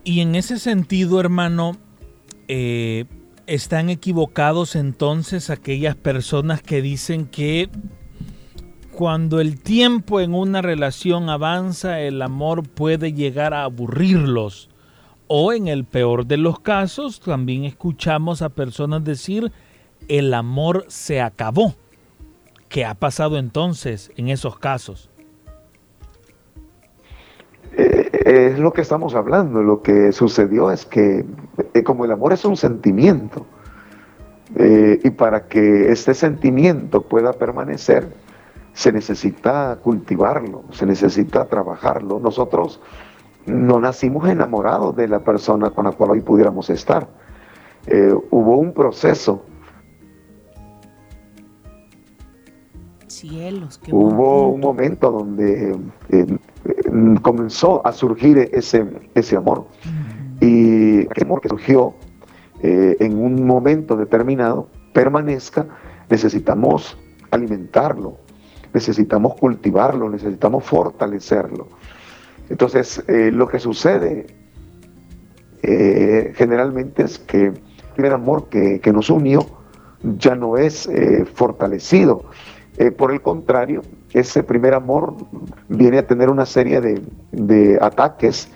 Y 0.03 0.21
en 0.21 0.35
ese 0.35 0.59
sentido, 0.59 1.19
hermano, 1.19 1.73
eh, 2.47 3.05
están 3.47 3.89
equivocados 3.89 4.75
entonces 4.75 5.49
aquellas 5.49 5.95
personas 5.95 6.61
que 6.61 6.81
dicen 6.81 7.25
que 7.25 7.69
cuando 8.95 9.39
el 9.39 9.59
tiempo 9.59 10.21
en 10.21 10.33
una 10.33 10.61
relación 10.61 11.29
avanza, 11.29 11.99
el 11.99 12.21
amor 12.21 12.67
puede 12.67 13.13
llegar 13.13 13.53
a 13.53 13.63
aburrirlos. 13.63 14.69
O 15.27 15.51
en 15.53 15.67
el 15.67 15.83
peor 15.85 16.25
de 16.27 16.37
los 16.37 16.59
casos, 16.59 17.19
también 17.19 17.63
escuchamos 17.63 18.41
a 18.41 18.49
personas 18.49 19.03
decir, 19.03 19.51
el 20.07 20.33
amor 20.33 20.85
se 20.87 21.21
acabó. 21.21 21.73
¿Qué 22.69 22.85
ha 22.85 22.93
pasado 22.93 23.37
entonces 23.37 24.11
en 24.15 24.29
esos 24.29 24.59
casos? 24.59 25.09
Eh, 27.75 28.09
es 28.25 28.59
lo 28.59 28.73
que 28.73 28.81
estamos 28.81 29.15
hablando. 29.15 29.63
Lo 29.63 29.81
que 29.81 30.11
sucedió 30.11 30.71
es 30.71 30.85
que 30.85 31.25
eh, 31.73 31.83
como 31.83 32.05
el 32.05 32.11
amor 32.11 32.33
es 32.33 32.45
un 32.45 32.57
sentimiento, 32.57 33.45
eh, 34.55 34.99
y 35.03 35.09
para 35.09 35.47
que 35.47 35.91
este 35.91 36.13
sentimiento 36.13 37.01
pueda 37.01 37.33
permanecer, 37.33 38.07
se 38.73 38.91
necesita 38.91 39.77
cultivarlo, 39.81 40.63
se 40.71 40.85
necesita 40.85 41.45
trabajarlo. 41.45 42.19
Nosotros 42.19 42.81
no 43.45 43.79
nacimos 43.79 44.27
enamorados 44.29 44.95
de 44.95 45.07
la 45.07 45.19
persona 45.19 45.69
con 45.69 45.85
la 45.85 45.91
cual 45.91 46.11
hoy 46.11 46.21
pudiéramos 46.21 46.69
estar. 46.69 47.07
hubo 48.31 48.57
un 48.57 48.73
proceso 48.73 49.43
Cielos, 53.13 53.79
Hubo 53.91 54.49
un 54.49 54.59
momento 54.59 55.11
donde 55.11 55.77
eh, 56.09 56.37
comenzó 57.21 57.85
a 57.85 57.91
surgir 57.91 58.49
ese, 58.51 58.85
ese 59.13 59.37
amor. 59.37 59.67
Y 60.41 61.01
el 61.01 61.23
amor 61.23 61.39
que 61.39 61.47
surgió 61.47 61.93
eh, 62.61 62.97
en 62.99 63.17
un 63.17 63.45
momento 63.45 63.95
determinado 63.95 64.67
permanezca, 64.93 65.67
necesitamos 66.09 66.97
alimentarlo, 67.29 68.17
necesitamos 68.73 69.35
cultivarlo, 69.35 70.09
necesitamos 70.09 70.63
fortalecerlo. 70.63 71.67
Entonces, 72.49 73.03
eh, 73.07 73.31
lo 73.31 73.47
que 73.47 73.59
sucede 73.59 74.27
generalmente 76.35 77.03
es 77.03 77.19
que 77.19 77.45
el 77.45 77.61
primer 77.95 78.11
amor 78.11 78.49
que, 78.49 78.81
que, 78.81 78.91
nos 78.91 79.09
unió 79.09 79.45
ya 80.03 80.35
no 80.35 80.57
es 80.57 80.89
fortalecido, 81.35 82.25
eh, 82.77 82.89
por 82.89 83.11
el 83.11 83.21
contrario, 83.21 83.83
ese 84.13 84.41
primer 84.41 84.73
amor 84.73 85.15
viene 85.69 85.99
a 85.99 86.07
tener 86.07 86.29
una 86.29 86.45
serie 86.45 86.81
de, 86.81 87.77
ataques 87.79 88.49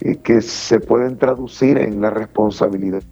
eh, 0.00 0.16
que 0.16 0.42
se 0.42 0.78
pueden 0.78 1.16
traducir 1.16 1.78
en 1.78 2.02
la 2.02 2.10
responsabilidad, 2.10 3.02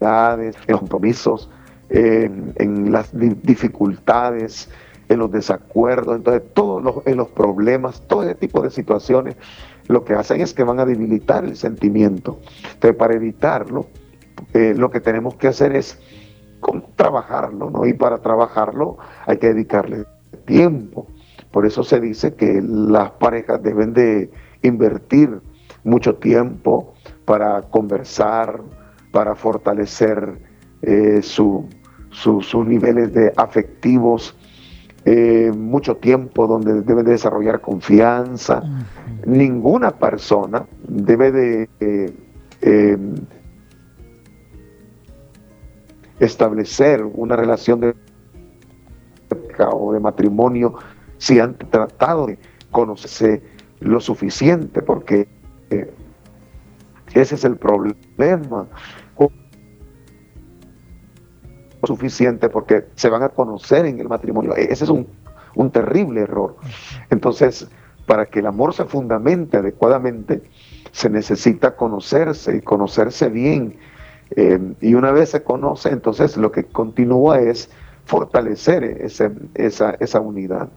en 0.00 0.76
compromisos, 0.78 1.50
en, 1.90 2.92
las 2.92 3.10
dificultades, 3.12 4.70
en 5.08 5.18
los 5.18 5.30
desacuerdos, 5.30 6.16
entonces 6.16 6.42
todos 6.54 6.82
los, 6.82 7.06
en 7.06 7.16
los 7.16 7.28
problemas, 7.28 8.02
todo 8.06 8.22
ese 8.22 8.36
tipo 8.36 8.62
de 8.62 8.70
situaciones, 8.70 9.36
lo 9.88 10.04
que 10.04 10.14
hacen 10.14 10.40
es 10.40 10.54
que 10.54 10.62
van 10.62 10.78
a 10.78 10.86
debilitar 10.86 11.44
el 11.44 11.56
sentimiento. 11.56 12.38
Entonces, 12.74 12.96
para 12.96 13.14
evitarlo, 13.14 13.86
eh, 14.54 14.74
lo 14.76 14.90
que 14.90 15.00
tenemos 15.00 15.34
que 15.34 15.48
hacer 15.48 15.74
es 15.74 15.98
trabajarlo, 16.94 17.70
¿no? 17.70 17.86
Y 17.86 17.94
para 17.94 18.18
trabajarlo 18.18 18.98
hay 19.26 19.38
que 19.38 19.48
dedicarle 19.48 20.04
tiempo. 20.44 21.08
Por 21.50 21.66
eso 21.66 21.82
se 21.82 22.00
dice 22.00 22.34
que 22.34 22.62
las 22.62 23.10
parejas 23.12 23.62
deben 23.62 23.92
de 23.92 24.30
invertir 24.62 25.40
mucho 25.82 26.16
tiempo 26.16 26.94
para 27.24 27.62
conversar, 27.62 28.60
para 29.10 29.34
fortalecer 29.34 30.38
eh, 30.82 31.20
sus 32.10 32.54
niveles 32.66 33.12
de 33.12 33.32
afectivos, 33.36 34.36
eh, 35.04 35.52
mucho 35.56 35.96
tiempo 35.96 36.46
donde 36.46 36.82
deben 36.82 37.04
de 37.04 37.12
desarrollar 37.12 37.60
confianza. 37.60 38.62
Ninguna 39.24 39.92
persona 39.92 40.66
debe 40.86 41.32
de 41.32 41.68
eh, 42.60 42.98
establecer 46.18 47.02
una 47.04 47.36
relación 47.36 47.80
de 47.80 47.94
o 49.72 49.92
de 49.92 50.00
matrimonio 50.00 50.74
si 51.18 51.38
han 51.38 51.54
tratado 51.54 52.26
de 52.26 52.38
conocerse 52.70 53.42
lo 53.80 54.00
suficiente, 54.00 54.82
porque 54.82 55.28
eh, 55.70 55.92
ese 57.14 57.34
es 57.34 57.44
el 57.44 57.56
problema. 57.56 58.66
Suficiente 61.84 62.48
porque 62.48 62.86
se 62.94 63.08
van 63.08 63.22
a 63.22 63.28
conocer 63.30 63.86
en 63.86 64.00
el 64.00 64.08
matrimonio. 64.08 64.54
E-, 64.56 64.72
ese 64.72 64.84
es 64.84 64.90
un, 64.90 65.06
un 65.54 65.70
terrible 65.70 66.22
error. 66.22 66.56
Entonces, 67.10 67.68
para 68.06 68.26
que 68.26 68.40
el 68.40 68.46
amor 68.46 68.74
se 68.74 68.84
fundamente 68.84 69.58
adecuadamente, 69.58 70.42
se 70.92 71.08
necesita 71.08 71.76
conocerse 71.76 72.56
y 72.56 72.60
conocerse 72.60 73.28
bien 73.28 73.78
eh, 74.36 74.58
y 74.80 74.94
una 74.94 75.10
vez 75.10 75.30
se 75.30 75.42
conoce, 75.42 75.90
entonces 75.90 76.36
lo 76.36 76.52
que 76.52 76.64
continúa 76.64 77.40
es 77.40 77.68
fortalecer 78.04 78.84
ese, 78.84 79.30
esa, 79.54 79.96
esa, 80.00 80.20
unidad. 80.20 80.68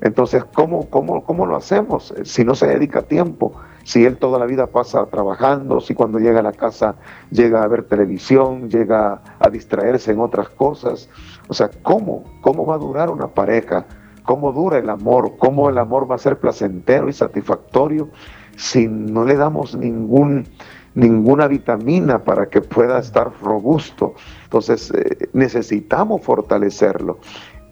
Entonces, 0.00 0.44
¿cómo, 0.44 0.88
cómo, 0.90 1.24
¿cómo 1.24 1.46
lo 1.46 1.56
hacemos? 1.56 2.14
Si 2.24 2.44
no 2.44 2.54
se 2.54 2.66
dedica 2.66 3.02
tiempo, 3.02 3.54
si 3.84 4.04
él 4.04 4.16
toda 4.16 4.38
la 4.38 4.46
vida 4.46 4.66
pasa 4.66 5.06
trabajando, 5.06 5.80
si 5.80 5.94
cuando 5.94 6.18
llega 6.18 6.40
a 6.40 6.42
la 6.42 6.52
casa 6.52 6.96
llega 7.30 7.62
a 7.62 7.68
ver 7.68 7.84
televisión, 7.84 8.68
llega 8.68 9.22
a 9.38 9.48
distraerse 9.50 10.12
en 10.12 10.20
otras 10.20 10.48
cosas. 10.48 11.08
O 11.48 11.54
sea, 11.54 11.70
¿cómo, 11.82 12.24
cómo 12.40 12.66
va 12.66 12.74
a 12.74 12.78
durar 12.78 13.10
una 13.10 13.28
pareja? 13.28 13.86
¿Cómo 14.24 14.52
dura 14.52 14.78
el 14.78 14.88
amor? 14.88 15.36
¿Cómo 15.38 15.68
el 15.68 15.78
amor 15.78 16.10
va 16.10 16.14
a 16.16 16.18
ser 16.18 16.38
placentero 16.38 17.08
y 17.08 17.12
satisfactorio 17.12 18.08
si 18.56 18.88
no 18.88 19.24
le 19.24 19.36
damos 19.36 19.76
ningún 19.76 20.46
ninguna 20.94 21.48
vitamina 21.48 22.20
para 22.22 22.46
que 22.46 22.60
pueda 22.60 22.98
estar 22.98 23.32
robusto. 23.42 24.14
Entonces 24.44 24.92
eh, 24.92 25.28
necesitamos 25.32 26.22
fortalecerlo 26.22 27.18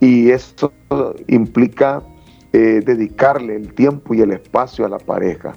y 0.00 0.30
esto 0.30 0.72
implica 1.28 2.02
eh, 2.52 2.82
dedicarle 2.84 3.56
el 3.56 3.74
tiempo 3.74 4.14
y 4.14 4.20
el 4.20 4.32
espacio 4.32 4.84
a 4.84 4.88
la 4.88 4.98
pareja. 4.98 5.54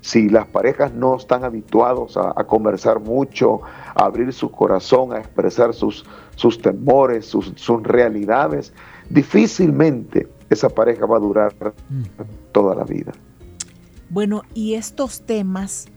Si 0.00 0.28
las 0.28 0.46
parejas 0.46 0.92
no 0.94 1.16
están 1.16 1.44
habituados 1.44 2.16
a, 2.16 2.32
conversar 2.44 3.00
mucho, 3.00 3.60
a 3.94 4.04
abrir 4.04 4.32
su 4.32 4.50
corazón, 4.50 5.12
a 5.12 5.18
expresar 5.18 5.74
sus, 5.74 6.06
sus 6.36 6.62
temores, 6.62 7.26
sus, 7.26 7.52
sus 7.56 7.82
realidades, 7.82 8.72
difícilmente 9.10 10.28
esa 10.48 10.68
pareja 10.68 11.04
va 11.04 11.16
a 11.16 11.20
durar 11.20 11.54
toda 12.52 12.74
la 12.74 12.84
vida. 12.84 13.12
Bueno, 14.08 14.42
y 14.54 14.74
estos 14.74 15.22
temas 15.22 15.88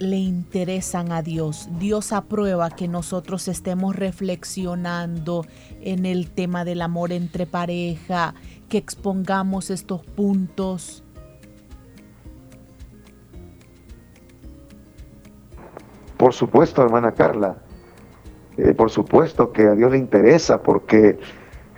le 0.00 0.16
interesan 0.16 1.12
a 1.12 1.22
Dios. 1.22 1.68
Dios 1.78 2.12
aprueba 2.12 2.70
que 2.70 2.88
nosotros 2.88 3.48
estemos 3.48 3.94
reflexionando 3.94 5.44
en 5.82 6.06
el 6.06 6.30
tema 6.30 6.64
del 6.64 6.82
amor 6.82 7.12
entre 7.12 7.46
pareja, 7.46 8.34
que 8.70 8.78
expongamos 8.78 9.68
estos 9.68 10.02
puntos. 10.06 11.04
Por 16.16 16.32
supuesto, 16.32 16.82
hermana 16.82 17.12
Carla. 17.12 17.56
Eh, 18.56 18.72
por 18.74 18.90
supuesto 18.90 19.52
que 19.52 19.64
a 19.64 19.74
Dios 19.74 19.90
le 19.90 19.98
interesa 19.98 20.62
porque 20.62 21.18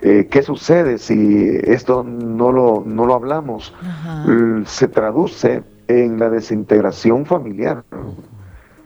eh, 0.01 0.27
¿qué 0.29 0.43
sucede 0.43 0.97
si 0.97 1.47
esto 1.63 2.03
no 2.03 2.51
lo, 2.51 2.83
no 2.85 3.05
lo 3.05 3.15
hablamos? 3.15 3.73
Se 4.65 4.87
traduce 4.87 5.63
en 5.87 6.19
la 6.19 6.29
desintegración 6.29 7.25
familiar, 7.25 7.83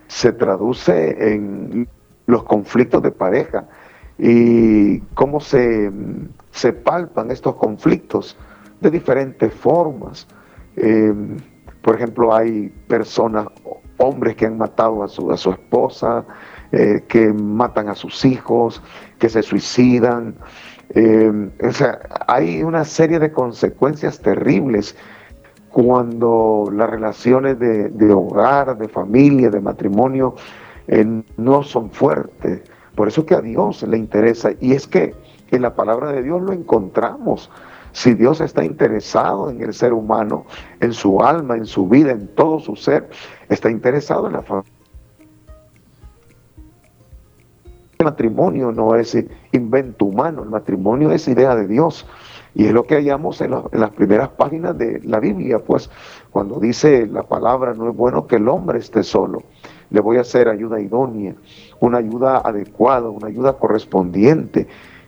se 0.08 0.32
traduce 0.32 1.34
en 1.34 1.88
los 2.28 2.44
conflictos 2.44 3.02
de 3.02 3.12
pareja 3.12 3.68
y 4.20 5.00
cómo 5.16 5.40
se, 5.40 5.92
se 6.58 6.74
palpan 6.74 7.30
estos 7.30 7.56
conflictos 7.56 8.36
de 8.82 8.90
diferentes 8.90 9.54
formas. 9.54 10.28
Eh, 10.76 11.14
por 11.84 11.96
ejemplo, 11.96 12.36
hay 12.36 12.70
personas, 12.88 13.48
hombres 13.98 14.36
que 14.36 14.48
han 14.48 14.58
matado 14.58 15.04
a 15.04 15.08
su, 15.08 15.32
a 15.32 15.38
su 15.38 15.52
esposa, 15.52 16.26
eh, 16.72 17.04
que 17.08 17.32
matan 17.32 17.90
a 17.90 17.96
sus 17.96 18.26
hijos, 18.26 18.82
que 19.20 19.30
se 19.30 19.44
suicidan. 19.44 20.36
Eh, 20.90 21.50
o 21.64 21.72
sea, 21.72 22.00
hay 22.28 22.64
una 22.64 22.84
serie 22.86 23.20
de 23.20 23.32
consecuencias 23.32 24.20
terribles 24.20 24.96
cuando 25.70 26.72
las 26.74 26.90
relaciones 26.90 27.60
de, 27.60 28.12
hogar, 28.12 28.78
de 28.80 28.88
familia, 28.90 29.52
de 29.52 29.62
matrimonio 29.62 30.34
no 31.38 31.62
son 31.62 31.92
fuertes. 31.92 32.62
Por 32.96 33.08
eso 33.08 33.28
que 33.28 33.36
a 33.36 33.42
Dios 33.42 33.84
le 33.84 33.98
interesa. 33.98 34.52
Y 34.60 34.74
es 34.74 34.88
que 34.88 35.14
en 35.52 35.62
la 35.62 35.76
palabra 35.76 36.12
de 36.12 36.24
Dios 36.24 36.42
lo 36.42 36.54
encontramos. 36.54 37.50
Si 37.92 38.14
Dios 38.14 38.42
está 38.42 38.64
interesado 38.64 39.50
en 39.50 39.62
el 39.62 39.74
ser 39.74 39.94
humano, 39.94 40.46
en 40.80 40.94
su 40.94 41.22
alma, 41.22 41.56
en 41.56 41.66
su 41.66 41.88
vida, 41.88 42.12
en 42.12 42.28
todo 42.28 42.60
su 42.60 42.76
ser, 42.76 43.10
está 43.50 43.72
interesado 43.72 44.28
en 44.28 44.34
la 44.34 44.42
familia. 44.44 44.72
El 47.98 48.06
matrimonio 48.06 48.72
no 48.72 48.94
es 48.96 49.18
invento 49.52 50.06
humano, 50.06 50.44
el 50.44 50.50
matrimonio 50.50 51.12
es 51.12 51.28
idea 51.28 51.56
de 51.56 51.68
Dios. 51.68 52.06
Y 52.54 52.66
es 52.66 52.74
lo 52.74 52.84
que 52.84 52.96
hallamos 52.96 53.42
en, 53.42 53.54
en, 53.54 53.80
las 53.80 53.92
primeras 53.92 54.30
páginas 54.30 54.78
de 54.78 55.02
la 55.04 55.20
Biblia, 55.20 55.60
pues 55.60 55.90
cuando 56.32 56.60
dice 56.60 57.06
la 57.08 57.24
palabra, 57.24 57.74
no 57.74 57.90
es 57.90 57.96
bueno 57.96 58.26
que 58.28 58.38
el 58.38 58.48
hombre 58.48 58.80
esté 58.80 59.04
solo, 59.04 59.44
le 59.90 60.00
voy 60.02 60.18
a 60.18 60.22
hacer 60.22 60.50
ayuda 60.50 60.80
idónea, 60.80 61.36
una 61.80 62.00
ayuda 62.00 62.38
adecuada, 62.38 63.10
una 63.10 63.28
ayuda 63.28 63.54
correspondiente. 63.54 64.68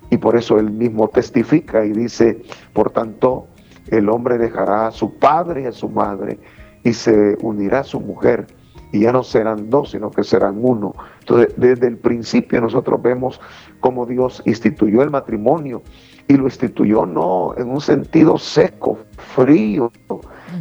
Y 0.10 0.18
por 0.18 0.36
eso 0.36 0.58
él 0.58 0.72
mismo 0.72 1.08
testifica 1.08 1.86
y 1.86 1.92
dice, 1.92 2.42
por 2.74 2.92
tanto, 2.92 3.48
el 3.88 4.10
hombre 4.10 4.38
dejará 4.38 4.88
a 4.88 4.92
su 4.92 5.16
padre 5.16 5.64
y 5.64 5.66
a 5.66 5.72
su 5.72 5.90
madre 5.90 6.40
y 6.84 6.94
se 6.94 7.38
unirá 7.42 7.80
a 7.80 7.84
su 7.84 8.00
mujer. 8.00 8.48
Y 8.92 9.02
ya 9.02 9.12
no 9.12 9.24
serán 9.24 9.70
dos, 9.70 9.92
sino 9.92 10.10
que 10.10 10.24
serán 10.24 10.58
uno. 10.62 10.96
Entonces, 11.20 11.54
desde 11.58 11.88
el 11.88 11.98
principio 11.98 12.60
nosotros 12.60 13.02
vemos 13.02 13.40
cómo 13.80 14.06
Dios 14.08 14.42
instituyó 14.46 15.04
el 15.04 15.12
matrimonio 15.12 15.84
y 16.28 16.38
lo 16.38 16.46
instituyó 16.46 17.06
no 17.06 17.54
en 17.58 17.70
un 17.70 17.82
sentido 17.82 18.38
seco, 18.38 19.00
frío, 19.36 19.92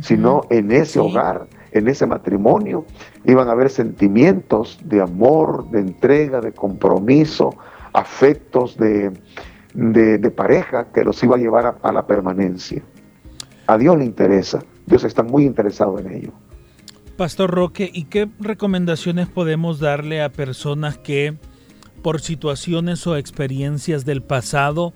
sino 0.01 0.43
en 0.51 0.73
ese 0.73 0.99
hogar, 0.99 1.47
en 1.73 1.89
ese 1.89 2.07
matrimonio, 2.07 2.85
iban 3.25 3.49
a 3.49 3.53
haber 3.53 3.71
sentimientos 3.71 4.79
de 4.85 5.01
amor, 5.01 5.71
de 5.71 5.81
entrega, 5.81 6.41
de 6.41 6.53
compromiso, 6.53 7.55
afectos 7.93 8.77
de, 8.77 9.13
de, 9.75 10.31
pareja 10.31 10.93
que 10.93 11.05
los 11.05 11.23
iba 11.23 11.37
a 11.37 11.39
llevar 11.39 11.79
a, 11.83 11.93
la 11.93 12.07
permanencia. 12.07 12.83
A 13.67 13.79
Dios 13.79 13.99
le 13.99 14.05
interesa, 14.05 14.63
Dios 14.87 15.05
está 15.05 15.23
muy 15.23 15.45
interesado 15.45 15.99
en 15.99 16.13
ello. 16.13 16.33
Pastor 17.17 17.51
Roque, 17.51 17.91
¿y 17.93 18.05
qué 18.05 18.29
recomendaciones 18.39 19.29
podemos 19.29 19.81
darle 19.81 20.23
a 20.23 20.31
personas 20.31 20.99
que 20.99 21.37
por 22.03 22.21
situaciones 22.21 23.07
o 23.07 23.17
experiencias 23.17 24.05
del 24.05 24.23
pasado 24.23 24.95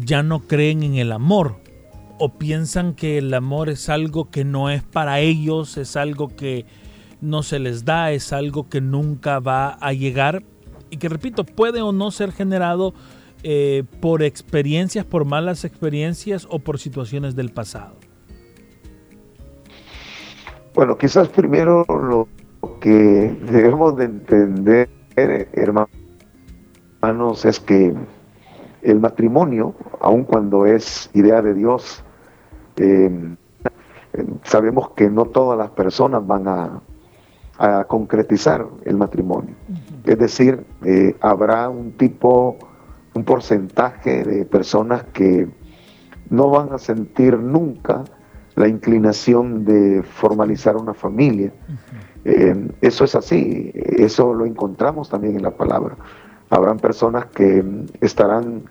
ya 0.00 0.22
no 0.22 0.40
creen 0.40 0.82
en 0.82 0.96
el 0.96 1.12
amor 1.12 1.56
o 2.18 2.34
piensan 2.34 2.94
que 2.94 3.18
el 3.18 3.32
amor 3.32 3.68
es 3.68 3.88
algo 3.88 4.30
que 4.30 4.44
no 4.44 4.70
es 4.70 4.82
para 4.82 5.20
ellos, 5.20 5.76
es 5.76 5.96
algo 5.96 6.28
que 6.28 6.66
no 7.20 7.42
se 7.42 7.58
les 7.58 7.84
da, 7.84 8.12
es 8.12 8.32
algo 8.32 8.68
que 8.68 8.80
nunca 8.80 9.38
va 9.38 9.70
a 9.70 9.92
llegar 9.92 10.42
y 10.94 10.96
que 10.96 11.08
repito, 11.08 11.44
puede 11.44 11.82
o 11.82 11.90
no 11.90 12.12
ser 12.12 12.30
generado 12.30 12.94
eh, 13.42 13.82
por 14.00 14.22
experiencias, 14.22 15.04
por 15.04 15.24
malas 15.24 15.64
experiencias 15.64 16.46
o 16.48 16.60
por 16.60 16.78
situaciones 16.78 17.34
del 17.34 17.50
pasado? 17.50 17.96
Bueno, 20.72 20.96
quizás 20.96 21.28
primero 21.28 21.84
lo 21.88 22.28
que 22.80 22.90
debemos 22.90 23.96
de 23.96 24.04
entender, 24.04 24.88
hermanos, 25.16 25.88
es 27.44 27.58
que 27.58 27.92
el 28.82 29.00
matrimonio, 29.00 29.74
aun 30.00 30.22
cuando 30.22 30.64
es 30.64 31.10
idea 31.12 31.42
de 31.42 31.54
Dios, 31.54 32.04
eh, 32.76 33.10
sabemos 34.44 34.90
que 34.90 35.10
no 35.10 35.24
todas 35.24 35.58
las 35.58 35.70
personas 35.70 36.24
van 36.24 36.46
a, 36.46 36.80
concretizar 37.86 38.66
el 38.84 38.96
matrimonio. 38.96 39.54
Es 40.04 40.18
decir, 40.18 40.64
eh, 40.84 41.16
habrá 41.20 41.68
un 41.68 41.92
tipo, 41.92 42.58
un 43.14 43.24
porcentaje 43.24 44.24
de 44.24 44.44
personas 44.44 45.04
que 45.12 45.48
no 46.30 46.50
van 46.50 46.72
a 46.72 46.78
sentir 46.78 47.38
nunca 47.38 48.04
la 48.56 48.68
inclinación 48.68 49.64
de 49.64 50.02
formalizar 50.02 50.76
una 50.76 50.94
familia. 50.94 51.52
Eh, 52.24 52.68
eso 52.80 53.04
es 53.04 53.14
así, 53.14 53.70
eso 53.74 54.32
lo 54.32 54.46
encontramos 54.46 55.08
también 55.08 55.36
en 55.36 55.42
la 55.42 55.50
palabra. 55.50 55.96
Habrán 56.50 56.78
personas 56.78 57.26
que 57.26 57.64
estarán 58.00 58.62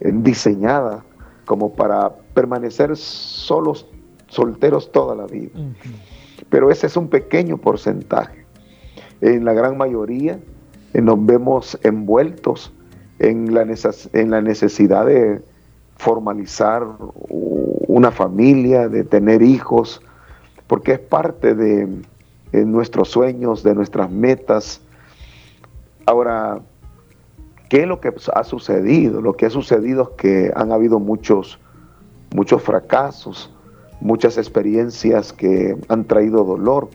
eh, 0.00 0.10
diseñadas 0.12 1.02
como 1.44 1.72
para 1.72 2.10
permanecer 2.34 2.96
solos, 2.96 3.88
solteros 4.28 4.92
toda 4.92 5.14
la 5.14 5.26
vida. 5.26 5.50
Pero 6.50 6.70
ese 6.70 6.88
es 6.88 6.96
un 6.96 7.08
pequeño 7.08 7.56
porcentaje. 7.56 8.44
En 9.20 9.44
la 9.44 9.52
gran 9.52 9.76
mayoría 9.76 10.38
eh, 10.92 11.00
nos 11.00 11.24
vemos 11.24 11.78
envueltos 11.82 12.72
en 13.20 13.54
la, 13.54 13.64
necesidad 14.40 15.06
de 15.06 15.42
formalizar 15.96 16.86
una 17.28 18.10
familia, 18.10 18.88
de 18.88 19.04
tener 19.04 19.42
hijos, 19.42 20.00
porque 20.66 20.92
es 20.92 20.98
parte 20.98 21.54
de, 21.54 21.86
nuestros 22.52 23.10
sueños, 23.10 23.62
de 23.62 23.74
nuestras 23.74 24.10
metas. 24.10 24.80
Ahora, 26.06 26.60
¿qué 27.68 27.82
es 27.82 27.86
lo 27.86 28.00
que 28.00 28.12
ha 28.34 28.44
sucedido? 28.44 29.20
Lo 29.20 29.34
que 29.34 29.46
ha 29.46 29.50
sucedido 29.50 30.02
es 30.02 30.08
que 30.16 30.52
han 30.56 30.72
habido 30.72 30.98
muchos, 30.98 31.60
muchos 32.34 32.62
fracasos, 32.62 33.52
muchas 34.00 34.38
experiencias 34.38 35.32
que 35.32 35.76
han 35.88 36.04
traído 36.04 36.44
dolor. 36.44 36.88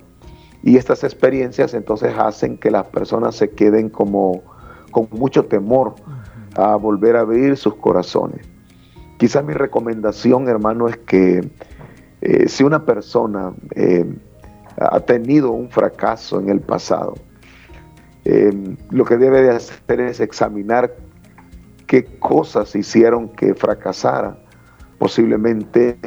Y 0.64 0.78
estas 0.78 1.04
experiencias 1.04 1.74
entonces 1.74 2.14
hacen 2.18 2.58
que 2.58 2.72
las 2.72 2.88
personas 2.88 3.36
se 3.36 3.52
queden 3.52 3.90
como 3.90 4.42
con 4.92 5.08
mucho 5.12 5.46
temor 5.46 5.96
a 6.56 6.76
volver 6.76 7.16
a 7.16 7.22
abrir 7.22 7.58
sus 7.58 7.76
corazones. 7.76 8.46
Quizás 9.18 9.46
mi 9.46 9.54
recomendación, 9.54 10.48
hermano, 10.48 10.88
es 10.88 10.98
que 10.98 11.50
eh, 12.22 12.50
si 12.50 12.64
una 12.64 12.86
persona 12.86 13.54
eh, 13.76 14.06
ha 14.78 15.00
tenido 15.02 15.52
un 15.52 15.70
fracaso 15.70 16.40
en 16.40 16.50
el 16.50 16.60
pasado, 16.62 17.16
eh, 18.26 18.52
lo 18.90 19.06
que 19.06 19.18
debe 19.18 19.44
de 19.44 19.52
hacer 19.52 20.02
es 20.02 20.20
examinar 20.20 20.96
qué 21.86 22.06
cosas 22.20 22.76
hicieron 22.76 23.30
que 23.30 23.54
fracasara. 23.54 24.40
Posiblemente 24.98 25.98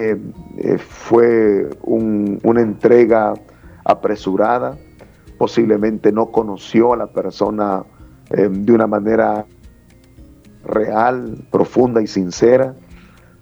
fue 0.79 1.69
una 1.83 2.61
entrega 2.61 3.35
apresurada, 3.85 4.79
posiblemente 5.37 6.11
no 6.11 6.27
conoció 6.27 6.95
a 6.95 6.97
la 6.97 7.07
persona 7.07 7.85
de 8.31 8.73
una 8.73 8.87
manera 8.87 9.45
real, 10.65 11.47
profunda 11.51 12.01
y 12.03 12.07
sincera 12.07 12.75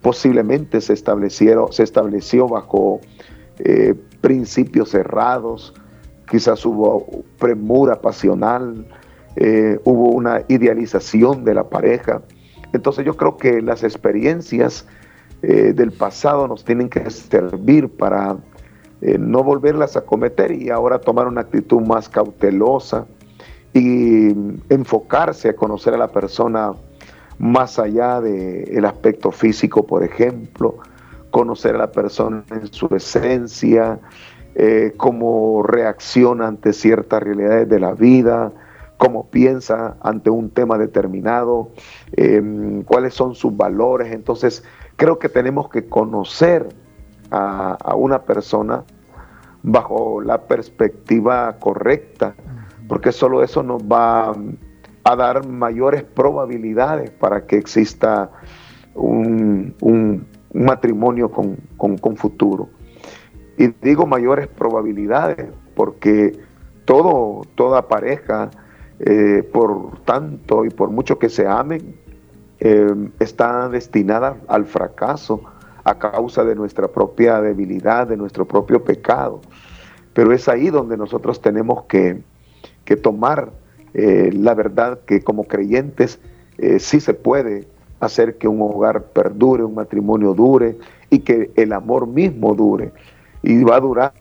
posiblemente 0.06 0.80
se, 0.80 0.92
establecieron, 0.92 1.72
se 1.72 1.82
estableció 1.82 2.46
bajo 2.46 3.00
eh, 3.58 3.92
principios 4.20 4.90
cerrados, 4.90 5.74
quizás 6.30 6.64
hubo 6.64 7.24
premura 7.40 8.00
pasional, 8.00 8.86
eh, 9.34 9.80
hubo 9.82 10.10
una 10.10 10.44
idealización 10.46 11.44
de 11.44 11.54
la 11.54 11.68
pareja. 11.68 12.22
Entonces 12.72 13.04
yo 13.04 13.16
creo 13.16 13.36
que 13.36 13.60
las 13.60 13.82
experiencias 13.82 14.86
eh, 15.42 15.72
del 15.74 15.92
pasado 15.92 16.48
nos 16.48 16.64
tienen 16.64 16.88
que 16.88 17.08
servir 17.10 17.88
para 17.88 18.36
no 19.18 19.44
volverlas 19.44 19.94
a 19.96 20.00
cometer 20.00 20.50
y 20.50 20.70
ahora 20.70 20.98
tomar 20.98 21.28
una 21.28 21.42
actitud 21.42 21.82
más 21.82 22.08
cautelosa 22.08 23.06
y 23.74 24.28
enfocarse 24.70 25.50
a 25.50 25.54
conocer 25.54 25.92
a 25.92 25.98
la 25.98 26.08
persona 26.08 26.72
más 27.38 27.78
allá 27.78 28.22
del 28.22 28.84
aspecto 28.86 29.30
físico, 29.30 29.86
por 29.86 30.02
ejemplo, 30.02 30.78
conocer 31.30 31.74
a 31.74 31.78
la 31.78 31.92
persona 31.92 32.42
en 32.50 32.72
su 32.72 32.88
esencia, 32.94 34.00
eh, 34.54 34.94
cómo 34.96 35.62
reacciona 35.62 36.48
ante 36.48 36.72
ciertas 36.72 37.22
realidades 37.22 37.68
de 37.68 37.78
la 37.78 37.92
vida, 37.92 38.52
cómo 38.96 39.28
piensa 39.28 39.98
ante 40.00 40.30
un 40.30 40.48
tema 40.48 40.78
determinado, 40.78 41.68
cuáles 42.86 43.12
son 43.12 43.34
sus 43.34 43.54
valores. 43.54 44.10
Entonces, 44.12 44.64
creo 44.96 45.18
que 45.18 45.28
tenemos 45.28 45.68
que 45.68 45.86
conocer 45.86 46.68
a, 47.30 47.76
a 47.82 47.94
una 47.94 48.22
persona 48.22 48.84
bajo 49.62 50.20
la 50.20 50.42
perspectiva 50.42 51.56
correcta, 51.58 52.34
porque 52.88 53.12
solo 53.12 53.42
eso 53.42 53.62
nos 53.62 53.82
va 53.82 54.32
a 55.02 55.16
dar 55.16 55.46
mayores 55.46 56.02
probabilidades 56.02 57.10
para 57.10 57.46
que 57.46 57.56
exista 57.56 58.30
un, 58.94 60.26
matrimonio 60.52 61.30
con, 61.30 62.16
futuro. 62.16 62.70
Y 63.58 63.68
digo 63.82 64.06
mayores 64.06 64.48
probabilidades 64.48 65.48
porque 65.74 66.38
todo, 66.84 67.42
toda 67.54 67.88
pareja, 67.88 68.50
eh, 68.98 69.48
por 69.52 70.00
tanto 70.00 70.64
y 70.64 70.70
por 70.70 70.90
mucho 70.90 71.18
que 71.18 71.28
se 71.28 71.46
amen, 71.46 71.96
eh, 72.60 73.10
está 73.20 73.68
destinada 73.68 74.36
al 74.48 74.64
fracaso 74.64 75.42
a 75.84 75.98
causa 75.98 76.44
de 76.44 76.54
nuestra 76.54 76.88
propia 76.88 77.40
debilidad, 77.40 78.06
de 78.06 78.16
nuestro 78.16 78.46
propio 78.46 78.82
pecado. 78.82 79.40
Pero 80.14 80.32
es 80.32 80.48
ahí 80.48 80.70
donde 80.70 80.96
nosotros 80.96 81.40
tenemos 81.40 81.84
que, 81.84 82.22
que 82.84 82.96
tomar 82.96 83.50
eh, 83.94 84.30
la 84.32 84.54
verdad 84.54 85.00
que 85.06 85.22
como 85.22 85.44
creyentes 85.44 86.18
eh, 86.58 86.78
sí 86.78 87.00
se 87.00 87.14
puede 87.14 87.66
hacer 88.00 88.36
que 88.36 88.48
un 88.48 88.60
hogar 88.60 89.04
perdure, 89.04 89.64
un 89.64 89.74
matrimonio 89.74 90.34
dure 90.34 90.76
y 91.08 91.20
que 91.20 91.50
el 91.56 91.72
amor 91.72 92.06
mismo 92.06 92.54
dure. 92.54 92.92
Y 93.42 93.62
va 93.62 93.76
a 93.76 93.80
durar 93.80 94.12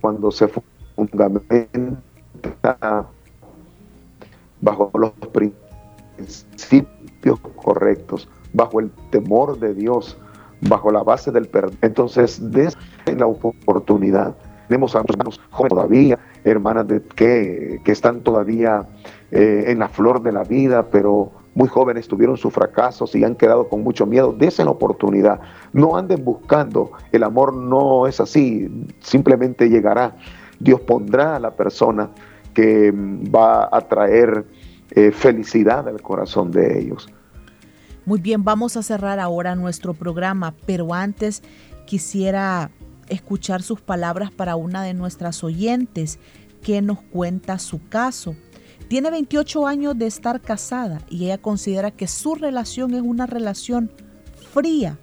cuando 0.00 0.30
se 0.30 0.48
fundamenta 0.96 3.06
bajo 4.60 4.90
los 4.94 5.12
principios 5.32 6.93
correctos, 7.56 8.28
bajo 8.52 8.80
el 8.80 8.90
temor 9.10 9.58
de 9.58 9.74
Dios, 9.74 10.16
bajo 10.60 10.90
la 10.90 11.02
base 11.02 11.30
del 11.30 11.46
perdón. 11.46 11.76
Entonces, 11.82 12.50
de 12.50 12.70
la 13.16 13.26
oportunidad. 13.26 14.34
Tenemos 14.68 14.96
a 14.96 15.00
hermanos 15.00 15.40
jóvenes 15.50 15.74
todavía, 15.74 16.18
hermanas 16.42 16.88
de, 16.88 17.02
que, 17.02 17.80
que 17.84 17.92
están 17.92 18.20
todavía 18.20 18.86
eh, 19.30 19.64
en 19.68 19.78
la 19.78 19.88
flor 19.88 20.22
de 20.22 20.32
la 20.32 20.42
vida, 20.42 20.86
pero 20.90 21.32
muy 21.54 21.68
jóvenes 21.68 22.08
tuvieron 22.08 22.36
sus 22.36 22.52
fracasos 22.52 23.14
y 23.14 23.24
han 23.24 23.36
quedado 23.36 23.68
con 23.68 23.82
mucho 23.82 24.06
miedo. 24.06 24.32
Desen 24.32 24.68
oportunidad. 24.68 25.40
No 25.72 25.96
anden 25.96 26.24
buscando. 26.24 26.92
El 27.12 27.22
amor 27.22 27.54
no 27.54 28.06
es 28.06 28.20
así. 28.20 28.86
Simplemente 29.00 29.68
llegará. 29.68 30.16
Dios 30.58 30.80
pondrá 30.80 31.36
a 31.36 31.40
la 31.40 31.52
persona 31.52 32.10
que 32.54 32.92
va 32.92 33.68
a 33.70 33.80
traer 33.82 34.46
eh, 34.90 35.10
felicidad 35.10 35.88
al 35.88 36.00
corazón 36.02 36.50
de 36.50 36.80
ellos. 36.80 37.08
Muy 38.06 38.20
bien, 38.20 38.44
vamos 38.44 38.76
a 38.76 38.82
cerrar 38.82 39.18
ahora 39.18 39.54
nuestro 39.54 39.94
programa, 39.94 40.54
pero 40.66 40.92
antes 40.92 41.42
quisiera 41.86 42.70
escuchar 43.08 43.62
sus 43.62 43.80
palabras 43.80 44.30
para 44.30 44.56
una 44.56 44.82
de 44.82 44.94
nuestras 44.94 45.42
oyentes 45.42 46.18
que 46.62 46.82
nos 46.82 47.00
cuenta 47.00 47.58
su 47.58 47.86
caso. 47.88 48.34
Tiene 48.88 49.10
28 49.10 49.66
años 49.66 49.98
de 49.98 50.06
estar 50.06 50.40
casada 50.40 51.00
y 51.08 51.24
ella 51.24 51.38
considera 51.38 51.90
que 51.90 52.06
su 52.06 52.34
relación 52.34 52.94
es 52.94 53.02
una 53.02 53.26
relación 53.26 53.90
fría. 54.52 54.98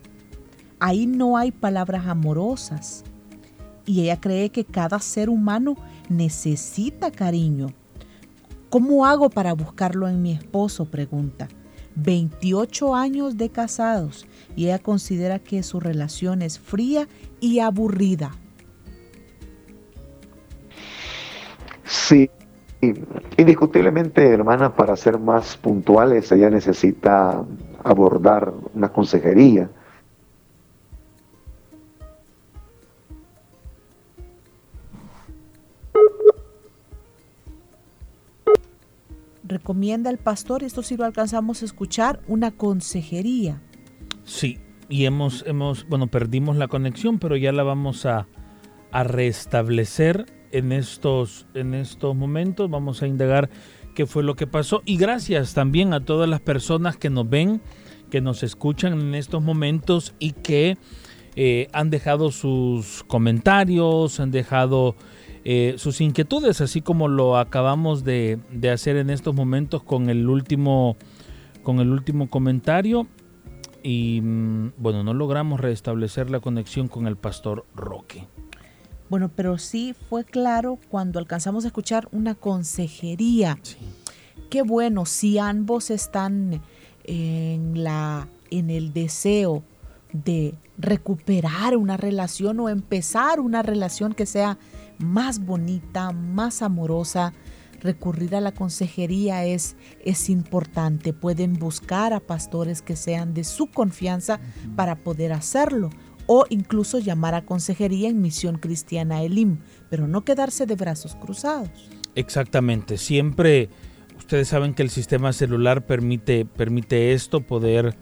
Ahí 0.80 1.08
no 1.08 1.38
hay 1.38 1.52
palabras 1.52 2.06
amorosas. 2.08 3.04
Y 3.86 4.02
ella 4.02 4.22
cree 4.22 4.50
que 4.50 4.64
cada 4.64 5.00
ser 5.00 5.30
humano 5.30 5.76
necesita 6.10 7.12
cariño. 7.12 7.74
¿Cómo 8.72 9.06
hago 9.06 9.30
para 9.30 9.52
buscarlo 9.52 10.08
en 10.08 10.22
mi 10.22 10.32
esposo? 10.32 10.86
pregunta. 10.86 11.50
28 11.96 12.96
años 12.96 13.36
de 13.36 13.50
casados 13.50 14.26
y 14.56 14.68
ella 14.68 14.80
considera 14.80 15.40
que 15.40 15.62
su 15.62 15.82
relación 15.82 16.42
es 16.42 16.58
fría 16.58 17.10
y 17.42 17.60
aburrida. 17.60 18.32
Sí, 21.84 22.30
indiscutiblemente, 23.36 24.26
hermana, 24.26 24.74
para 24.74 24.96
ser 24.96 25.20
más 25.20 25.58
puntuales, 25.58 26.32
ella 26.32 26.50
necesita 26.50 27.44
abordar 27.84 28.54
una 28.74 28.88
consejería. 28.88 29.70
Recomienda 39.52 40.10
el 40.10 40.18
pastor, 40.18 40.64
esto 40.64 40.82
sí 40.82 40.98
lo 40.98 41.06
alcanzamos 41.06 41.62
a 41.62 41.66
escuchar, 41.66 42.22
una 42.28 42.52
consejería. 42.52 43.62
Sí, 44.24 44.58
y 44.90 45.06
hemos, 45.06 45.44
hemos, 45.46 45.88
bueno, 45.88 46.08
perdimos 46.08 46.56
la 46.56 46.68
conexión, 46.68 47.20
pero 47.20 47.38
ya 47.38 47.52
la 47.52 47.64
vamos 47.64 48.06
a, 48.06 48.28
a 48.92 49.04
restablecer 49.04 50.26
en 50.52 50.72
estos, 50.72 51.48
en 51.54 51.74
estos 51.74 52.16
momentos. 52.16 52.70
Vamos 52.70 53.02
a 53.02 53.08
indagar 53.08 53.50
qué 53.96 54.06
fue 54.06 54.24
lo 54.24 54.36
que 54.36 54.48
pasó. 54.48 54.82
Y 54.86 54.98
gracias 54.98 55.54
también 55.54 55.94
a 55.94 56.04
todas 56.04 56.30
las 56.30 56.42
personas 56.42 56.98
que 56.98 57.10
nos 57.10 57.30
ven, 57.30 57.62
que 58.10 58.22
nos 58.22 58.44
escuchan 58.44 59.00
en 59.00 59.16
estos 59.16 59.42
momentos 59.42 60.14
y 60.20 60.32
que 60.32 60.78
eh, 61.36 61.68
han 61.74 61.90
dejado 61.90 62.32
sus 62.32 63.04
comentarios, 63.08 64.20
han 64.20 64.32
dejado 64.32 64.96
eh, 65.44 65.76
sus 65.78 66.02
inquietudes, 66.02 66.62
así 66.62 66.82
como 66.82 67.08
lo 67.08 67.38
acabamos 67.38 68.04
de, 68.04 68.40
hacer 68.72 68.98
en 68.98 69.10
estos 69.10 69.34
momentos 69.34 69.82
con 69.82 70.10
el 70.10 70.30
último, 70.30 70.98
con 71.64 71.80
el 71.80 71.92
último 71.92 72.30
comentario. 72.30 73.08
Y 73.84 74.22
mm, 74.22 74.74
bueno, 74.78 75.04
no 75.04 75.14
logramos 75.14 75.60
restablecer 75.60 76.30
la 76.30 76.40
conexión 76.40 76.88
con 76.88 77.08
el 77.08 77.16
pastor 77.16 77.66
Roque. 77.76 78.28
Bueno, 79.10 79.30
pero 79.36 79.58
sí 79.58 79.96
fue 80.10 80.24
claro 80.24 80.78
cuando 80.90 81.20
alcanzamos 81.20 81.66
a 81.66 81.68
escuchar 81.68 82.08
una 82.12 82.36
consejería. 82.36 83.58
Qué 84.50 84.62
bueno, 84.62 85.06
si 85.06 85.38
ambos 85.40 85.90
están 85.90 86.62
en, 87.04 87.84
la, 87.84 88.28
en 88.52 88.70
el 88.70 88.94
deseo 88.94 89.64
de 90.14 90.54
recuperar 90.78 91.78
una 91.78 91.98
relación 91.98 92.60
o 92.60 92.70
empezar 92.70 93.40
una 93.40 93.64
relación 93.64 94.14
que 94.14 94.26
sea 94.26 94.58
más 95.02 95.40
bonita, 95.46 96.12
más 96.12 96.62
amorosa, 96.62 97.34
recurrir 97.82 98.36
a 98.36 98.42
la 98.42 98.52
consejería 98.52 99.46
es, 99.46 99.76
es 100.04 100.30
importante. 100.30 101.14
Pueden 101.14 101.54
buscar 101.54 102.14
a 102.14 102.20
pastores 102.20 102.82
que 102.82 102.96
sean 102.96 103.34
de 103.34 103.44
su 103.44 103.68
confianza 103.68 104.40
para 104.76 104.96
poder 104.96 105.34
hacerlo 105.34 105.90
o 106.28 106.46
incluso 106.50 107.00
llamar 107.00 107.36
a 107.36 107.46
consejería 107.46 108.10
en 108.10 108.22
Misión 108.22 108.58
Cristiana 108.58 109.24
Elim, 109.24 109.58
pero 109.90 110.08
no 110.08 110.24
quedarse 110.24 110.66
de 110.66 110.76
brazos 110.76 111.16
cruzados. 111.16 111.90
Exactamente, 112.16 112.98
siempre 112.98 113.70
ustedes 114.18 114.48
saben 114.48 114.74
que 114.74 114.84
el 114.84 114.90
sistema 114.90 115.34
celular 115.34 115.86
permite, 115.86 116.46
permite 116.46 117.14
esto, 117.14 117.42
poder 117.42 117.96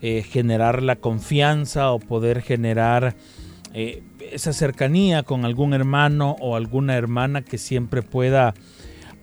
eh, 0.00 0.22
generar 0.22 0.82
la 0.82 0.96
confianza 0.96 1.90
o 1.90 1.98
poder 1.98 2.40
generar 2.40 3.16
eh, 3.74 4.02
esa 4.32 4.52
cercanía 4.52 5.22
con 5.22 5.44
algún 5.44 5.74
hermano 5.74 6.36
o 6.40 6.56
alguna 6.56 6.96
hermana 6.96 7.42
que 7.42 7.58
siempre 7.58 8.02
pueda 8.02 8.54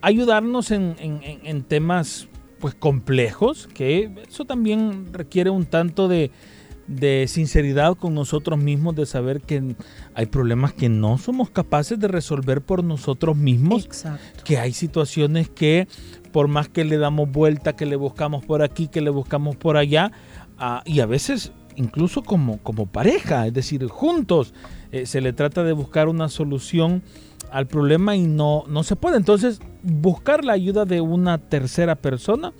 ayudarnos 0.02 0.70
en, 0.70 1.64
temas 1.68 2.28
pues 2.60 2.74
complejos, 2.74 3.68
que 3.74 4.10
eso 4.28 4.44
también 4.44 5.12
requiere 5.12 5.50
un 5.50 5.66
tanto 5.66 6.08
de, 6.08 6.30
sinceridad 7.26 7.96
con 7.96 8.14
nosotros 8.14 8.58
mismos, 8.58 8.94
de 8.94 9.06
saber 9.06 9.40
que 9.40 9.74
hay 10.14 10.26
problemas 10.26 10.72
que 10.72 10.88
no 10.88 11.18
somos 11.18 11.50
capaces 11.50 11.98
de 11.98 12.06
resolver 12.06 12.62
por 12.62 12.84
nosotros 12.84 13.36
mismos, 13.36 13.88
que 14.44 14.58
hay 14.58 14.72
situaciones 14.72 15.48
que 15.50 15.88
por 16.30 16.46
más 16.46 16.68
que 16.68 16.84
le 16.84 16.98
damos 16.98 17.32
vuelta, 17.32 17.74
que 17.74 17.86
le 17.86 17.96
buscamos 17.96 18.44
por 18.44 18.62
aquí, 18.62 18.86
que 18.86 19.00
le 19.00 19.10
buscamos 19.10 19.56
por 19.56 19.76
allá, 19.76 20.12
ah, 20.58 20.82
y 20.84 21.00
a 21.00 21.06
veces 21.06 21.50
incluso 21.76 22.22
como, 22.22 22.58
como 22.58 22.86
pareja, 22.86 23.46
es 23.46 23.54
decir, 23.54 23.86
juntos, 23.86 24.54
eh, 24.92 25.06
se 25.06 25.20
le 25.20 25.32
trata 25.32 25.62
de 25.62 25.72
buscar 25.72 26.08
una 26.08 26.28
solución 26.28 27.02
al 27.50 27.66
problema 27.66 28.16
y 28.16 28.26
no, 28.26 28.64
no 28.68 28.82
se 28.82 28.96
puede. 28.96 29.16
Entonces, 29.16 29.60
buscar 29.82 30.44
la 30.44 30.52
ayuda 30.52 30.84
de 30.84 31.00
una 31.00 31.38
tercera 31.38 31.94
persona 31.94 32.52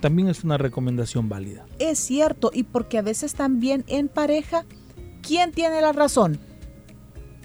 también 0.00 0.28
es 0.28 0.44
una 0.44 0.58
recomendación 0.58 1.28
válida. 1.28 1.66
Es 1.78 1.98
cierto, 1.98 2.50
y 2.52 2.64
porque 2.64 2.98
a 2.98 3.02
veces 3.02 3.34
también 3.34 3.84
en 3.86 4.08
pareja, 4.08 4.64
¿quién 5.22 5.52
tiene 5.52 5.80
la 5.80 5.92
razón? 5.92 6.38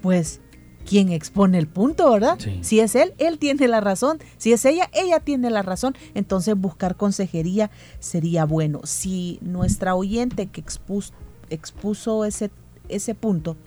Pues 0.01 0.41
quien 0.88 1.12
expone 1.12 1.58
el 1.58 1.67
punto, 1.67 2.12
¿verdad? 2.12 2.38
Si 2.62 2.80
es 2.80 2.95
él, 2.95 3.13
él 3.17 3.39
tiene 3.39 3.67
la 3.67 3.82
razón. 3.82 4.19
Si 4.38 4.54
es 4.54 4.63
ella, 4.65 4.89
ella 4.93 5.19
tiene 5.19 5.50
la 5.50 5.62
razón. 5.62 5.95
Entonces 6.13 6.56
buscar 6.56 6.95
consejería 6.95 7.71
sería 8.00 8.45
bueno. 8.45 8.82
Si 8.84 9.39
nuestra 9.41 9.95
oyente 9.95 10.48
que 10.48 10.62
expuso, 10.62 11.13
expuso 11.50 12.26
ese, 12.26 12.52
ese 12.88 13.15
punto 13.15 13.58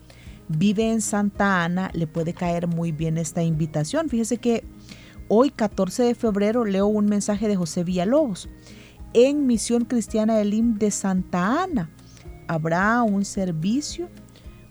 vive 0.48 0.90
en 0.90 1.00
Santa 1.00 1.64
Ana, 1.64 1.90
le 1.92 2.06
puede 2.06 2.32
caer 2.32 2.66
muy 2.66 2.92
bien 2.92 3.18
esta 3.18 3.42
invitación. 3.42 4.08
Fíjese 4.08 4.38
que 4.38 4.64
hoy, 5.28 5.50
14 5.50 6.04
de 6.04 6.14
febrero, 6.14 6.64
leo 6.64 6.86
un 6.86 7.06
mensaje 7.06 7.48
de 7.48 7.56
José 7.56 7.84
Villalobos. 7.84 8.48
En 9.12 9.46
Misión 9.46 9.84
Cristiana 9.84 10.40
Elim 10.40 10.78
de 10.78 10.90
Santa 10.90 11.62
Ana 11.64 11.90
habrá 12.46 13.02
un 13.02 13.24
servicio 13.24 14.08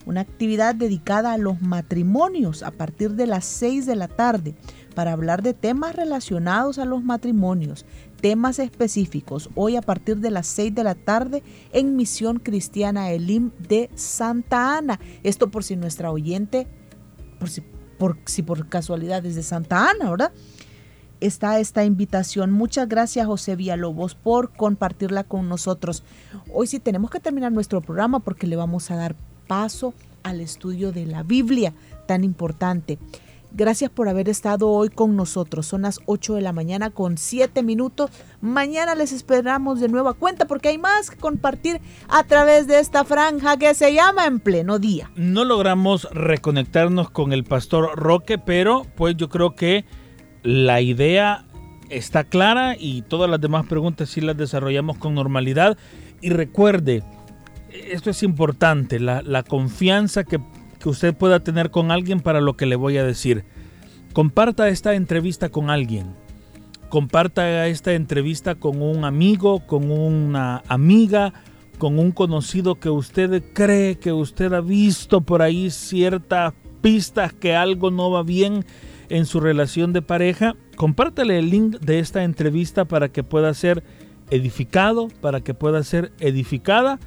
una 0.07 0.21
actividad 0.21 0.73
dedicada 0.73 1.33
a 1.33 1.37
los 1.37 1.61
matrimonios 1.61 2.63
a 2.63 2.71
partir 2.71 3.11
de 3.11 3.27
las 3.27 3.43
6 3.43 3.85
de 3.85 3.95
la 3.97 4.07
tarde 4.07 4.55
para 4.95 5.11
hablar 5.11 5.43
de 5.43 5.53
temas 5.53 5.95
relacionados 5.95 6.79
a 6.79 6.85
los 6.85 7.03
matrimonios, 7.03 7.85
temas 8.21 8.57
específicos, 8.57 9.49
hoy 9.53 9.75
a 9.75 9.81
partir 9.81 10.17
de 10.17 10.31
las 10.31 10.47
6 10.47 10.73
de 10.73 10.83
la 10.85 10.95
tarde 10.95 11.43
en 11.73 11.97
Misión 11.97 12.39
Cristiana 12.39 13.11
Elim 13.11 13.51
de 13.59 13.89
Santa 13.95 14.77
Ana. 14.77 14.97
Esto 15.23 15.51
por 15.51 15.65
si 15.65 15.75
nuestra 15.75 16.09
oyente, 16.09 16.67
por 17.37 17.49
si 17.49 17.61
por, 18.43 18.69
casualidad 18.69 19.25
es 19.25 19.35
de 19.35 19.43
Santa 19.43 19.89
Ana, 19.89 20.09
¿verdad? 20.09 20.31
Está 21.19 21.59
esta 21.59 21.83
invitación. 21.83 22.51
Muchas 22.51 22.87
gracias 22.87 23.27
José 23.27 23.57
Villalobos 23.57 24.15
por 24.15 24.53
compartirla 24.53 25.25
con 25.25 25.49
nosotros. 25.49 26.03
Hoy 26.53 26.67
sí 26.67 26.79
tenemos 26.79 27.11
que 27.11 27.19
terminar 27.19 27.51
nuestro 27.51 27.81
programa 27.81 28.21
porque 28.21 28.47
le 28.47 28.55
vamos 28.55 28.89
a 28.89 28.95
dar 28.95 29.15
paso 29.47 29.93
al 30.23 30.41
estudio 30.41 30.91
de 30.91 31.05
la 31.05 31.23
Biblia 31.23 31.73
tan 32.05 32.23
importante. 32.23 32.99
Gracias 33.53 33.89
por 33.89 34.09
haber 34.09 34.27
estado 34.27 34.69
hoy 34.69 34.89
con 34.89 35.15
nosotros. 35.15 35.65
Son 35.65 35.83
las 35.83 35.99
8 36.05 36.35
de 36.35 36.41
la 36.41 36.51
mañana 36.51 36.89
con 36.89 37.17
7 37.17 37.63
minutos. 37.63 38.11
Mañana 38.41 38.93
les 38.93 39.13
esperamos 39.13 39.79
de 39.79 39.87
nueva 39.87 40.13
cuenta 40.13 40.45
porque 40.45 40.67
hay 40.69 40.77
más 40.77 41.09
que 41.09 41.17
compartir 41.17 41.79
a 42.09 42.23
través 42.25 42.67
de 42.67 42.79
esta 42.79 43.05
franja 43.05 43.57
que 43.57 43.73
se 43.73 43.93
llama 43.93 44.25
En 44.25 44.41
Pleno 44.41 44.79
Día. 44.79 45.09
No 45.15 45.45
logramos 45.45 46.07
reconectarnos 46.11 47.09
con 47.09 47.31
el 47.31 47.45
pastor 47.45 47.97
Roque, 47.97 48.37
pero 48.37 48.85
pues 48.95 49.15
yo 49.15 49.29
creo 49.29 49.55
que 49.55 49.85
la 50.43 50.81
idea 50.81 51.45
está 51.89 52.25
clara 52.25 52.75
y 52.77 53.01
todas 53.03 53.29
las 53.29 53.39
demás 53.39 53.65
preguntas 53.65 54.09
sí 54.09 54.21
las 54.21 54.37
desarrollamos 54.37 54.97
con 54.97 55.15
normalidad. 55.15 55.77
Y 56.21 56.29
recuerde, 56.29 57.01
esto 57.91 58.09
es 58.09 58.23
importante, 58.23 58.99
la, 58.99 59.21
la 59.21 59.43
confianza 59.43 60.23
que 60.23 60.39
que 60.79 60.89
usted 60.89 61.15
pueda 61.15 61.39
tener 61.39 61.71
con 61.71 61.91
alguien 61.91 62.19
para 62.19 62.41
lo 62.41 62.55
que 62.55 62.65
le 62.65 62.75
voy 62.75 62.97
a 62.97 63.03
decir. 63.03 63.45
Comparta 64.13 64.69
esta 64.69 64.95
entrevista 64.95 65.49
con 65.49 65.69
alguien. 65.69 66.15
Comparta 66.89 67.67
esta 67.67 67.93
entrevista 67.93 68.55
con 68.55 68.81
un 68.81 69.03
amigo, 69.03 69.65
con 69.65 69.91
una 69.91 70.63
amiga, 70.67 71.33
con 71.77 71.99
un 71.99 72.11
conocido 72.11 72.75
que 72.75 72.89
usted 72.89 73.43
cree 73.53 73.97
que 73.97 74.13
usted 74.13 74.53
ha 74.53 74.61
visto 74.61 75.21
por 75.21 75.41
ahí 75.41 75.69
ciertas 75.69 76.53
pistas 76.81 77.33
que 77.33 77.55
algo 77.55 77.91
no 77.91 78.09
va 78.09 78.23
bien 78.23 78.65
en 79.09 79.25
su 79.25 79.39
relación 79.39 79.93
de 79.93 80.01
pareja. 80.01 80.55
Compártale 80.75 81.39
el 81.39 81.49
link 81.49 81.79
de 81.79 81.99
esta 81.99 82.23
entrevista 82.23 82.85
para 82.85 83.09
que 83.09 83.23
pueda 83.23 83.53
ser 83.53 83.83
edificado, 84.29 85.09
para 85.21 85.41
que 85.41 85.53
pueda 85.53 85.83
ser 85.83 86.13
edificada 86.19 86.99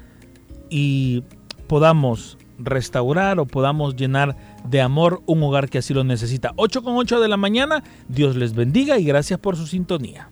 y 0.71 1.23
podamos 1.67 2.39
restaurar 2.57 3.39
o 3.39 3.45
podamos 3.45 3.95
llenar 3.95 4.35
de 4.67 4.81
amor 4.81 5.21
un 5.27 5.43
hogar 5.43 5.69
que 5.69 5.77
así 5.77 5.93
lo 5.93 6.03
necesita. 6.03 6.53
8 6.55 6.81
con 6.81 6.95
8 6.95 7.19
de 7.19 7.27
la 7.27 7.37
mañana, 7.37 7.83
Dios 8.07 8.35
les 8.35 8.55
bendiga 8.55 8.97
y 8.97 9.03
gracias 9.03 9.39
por 9.39 9.55
su 9.57 9.67
sintonía. 9.67 10.27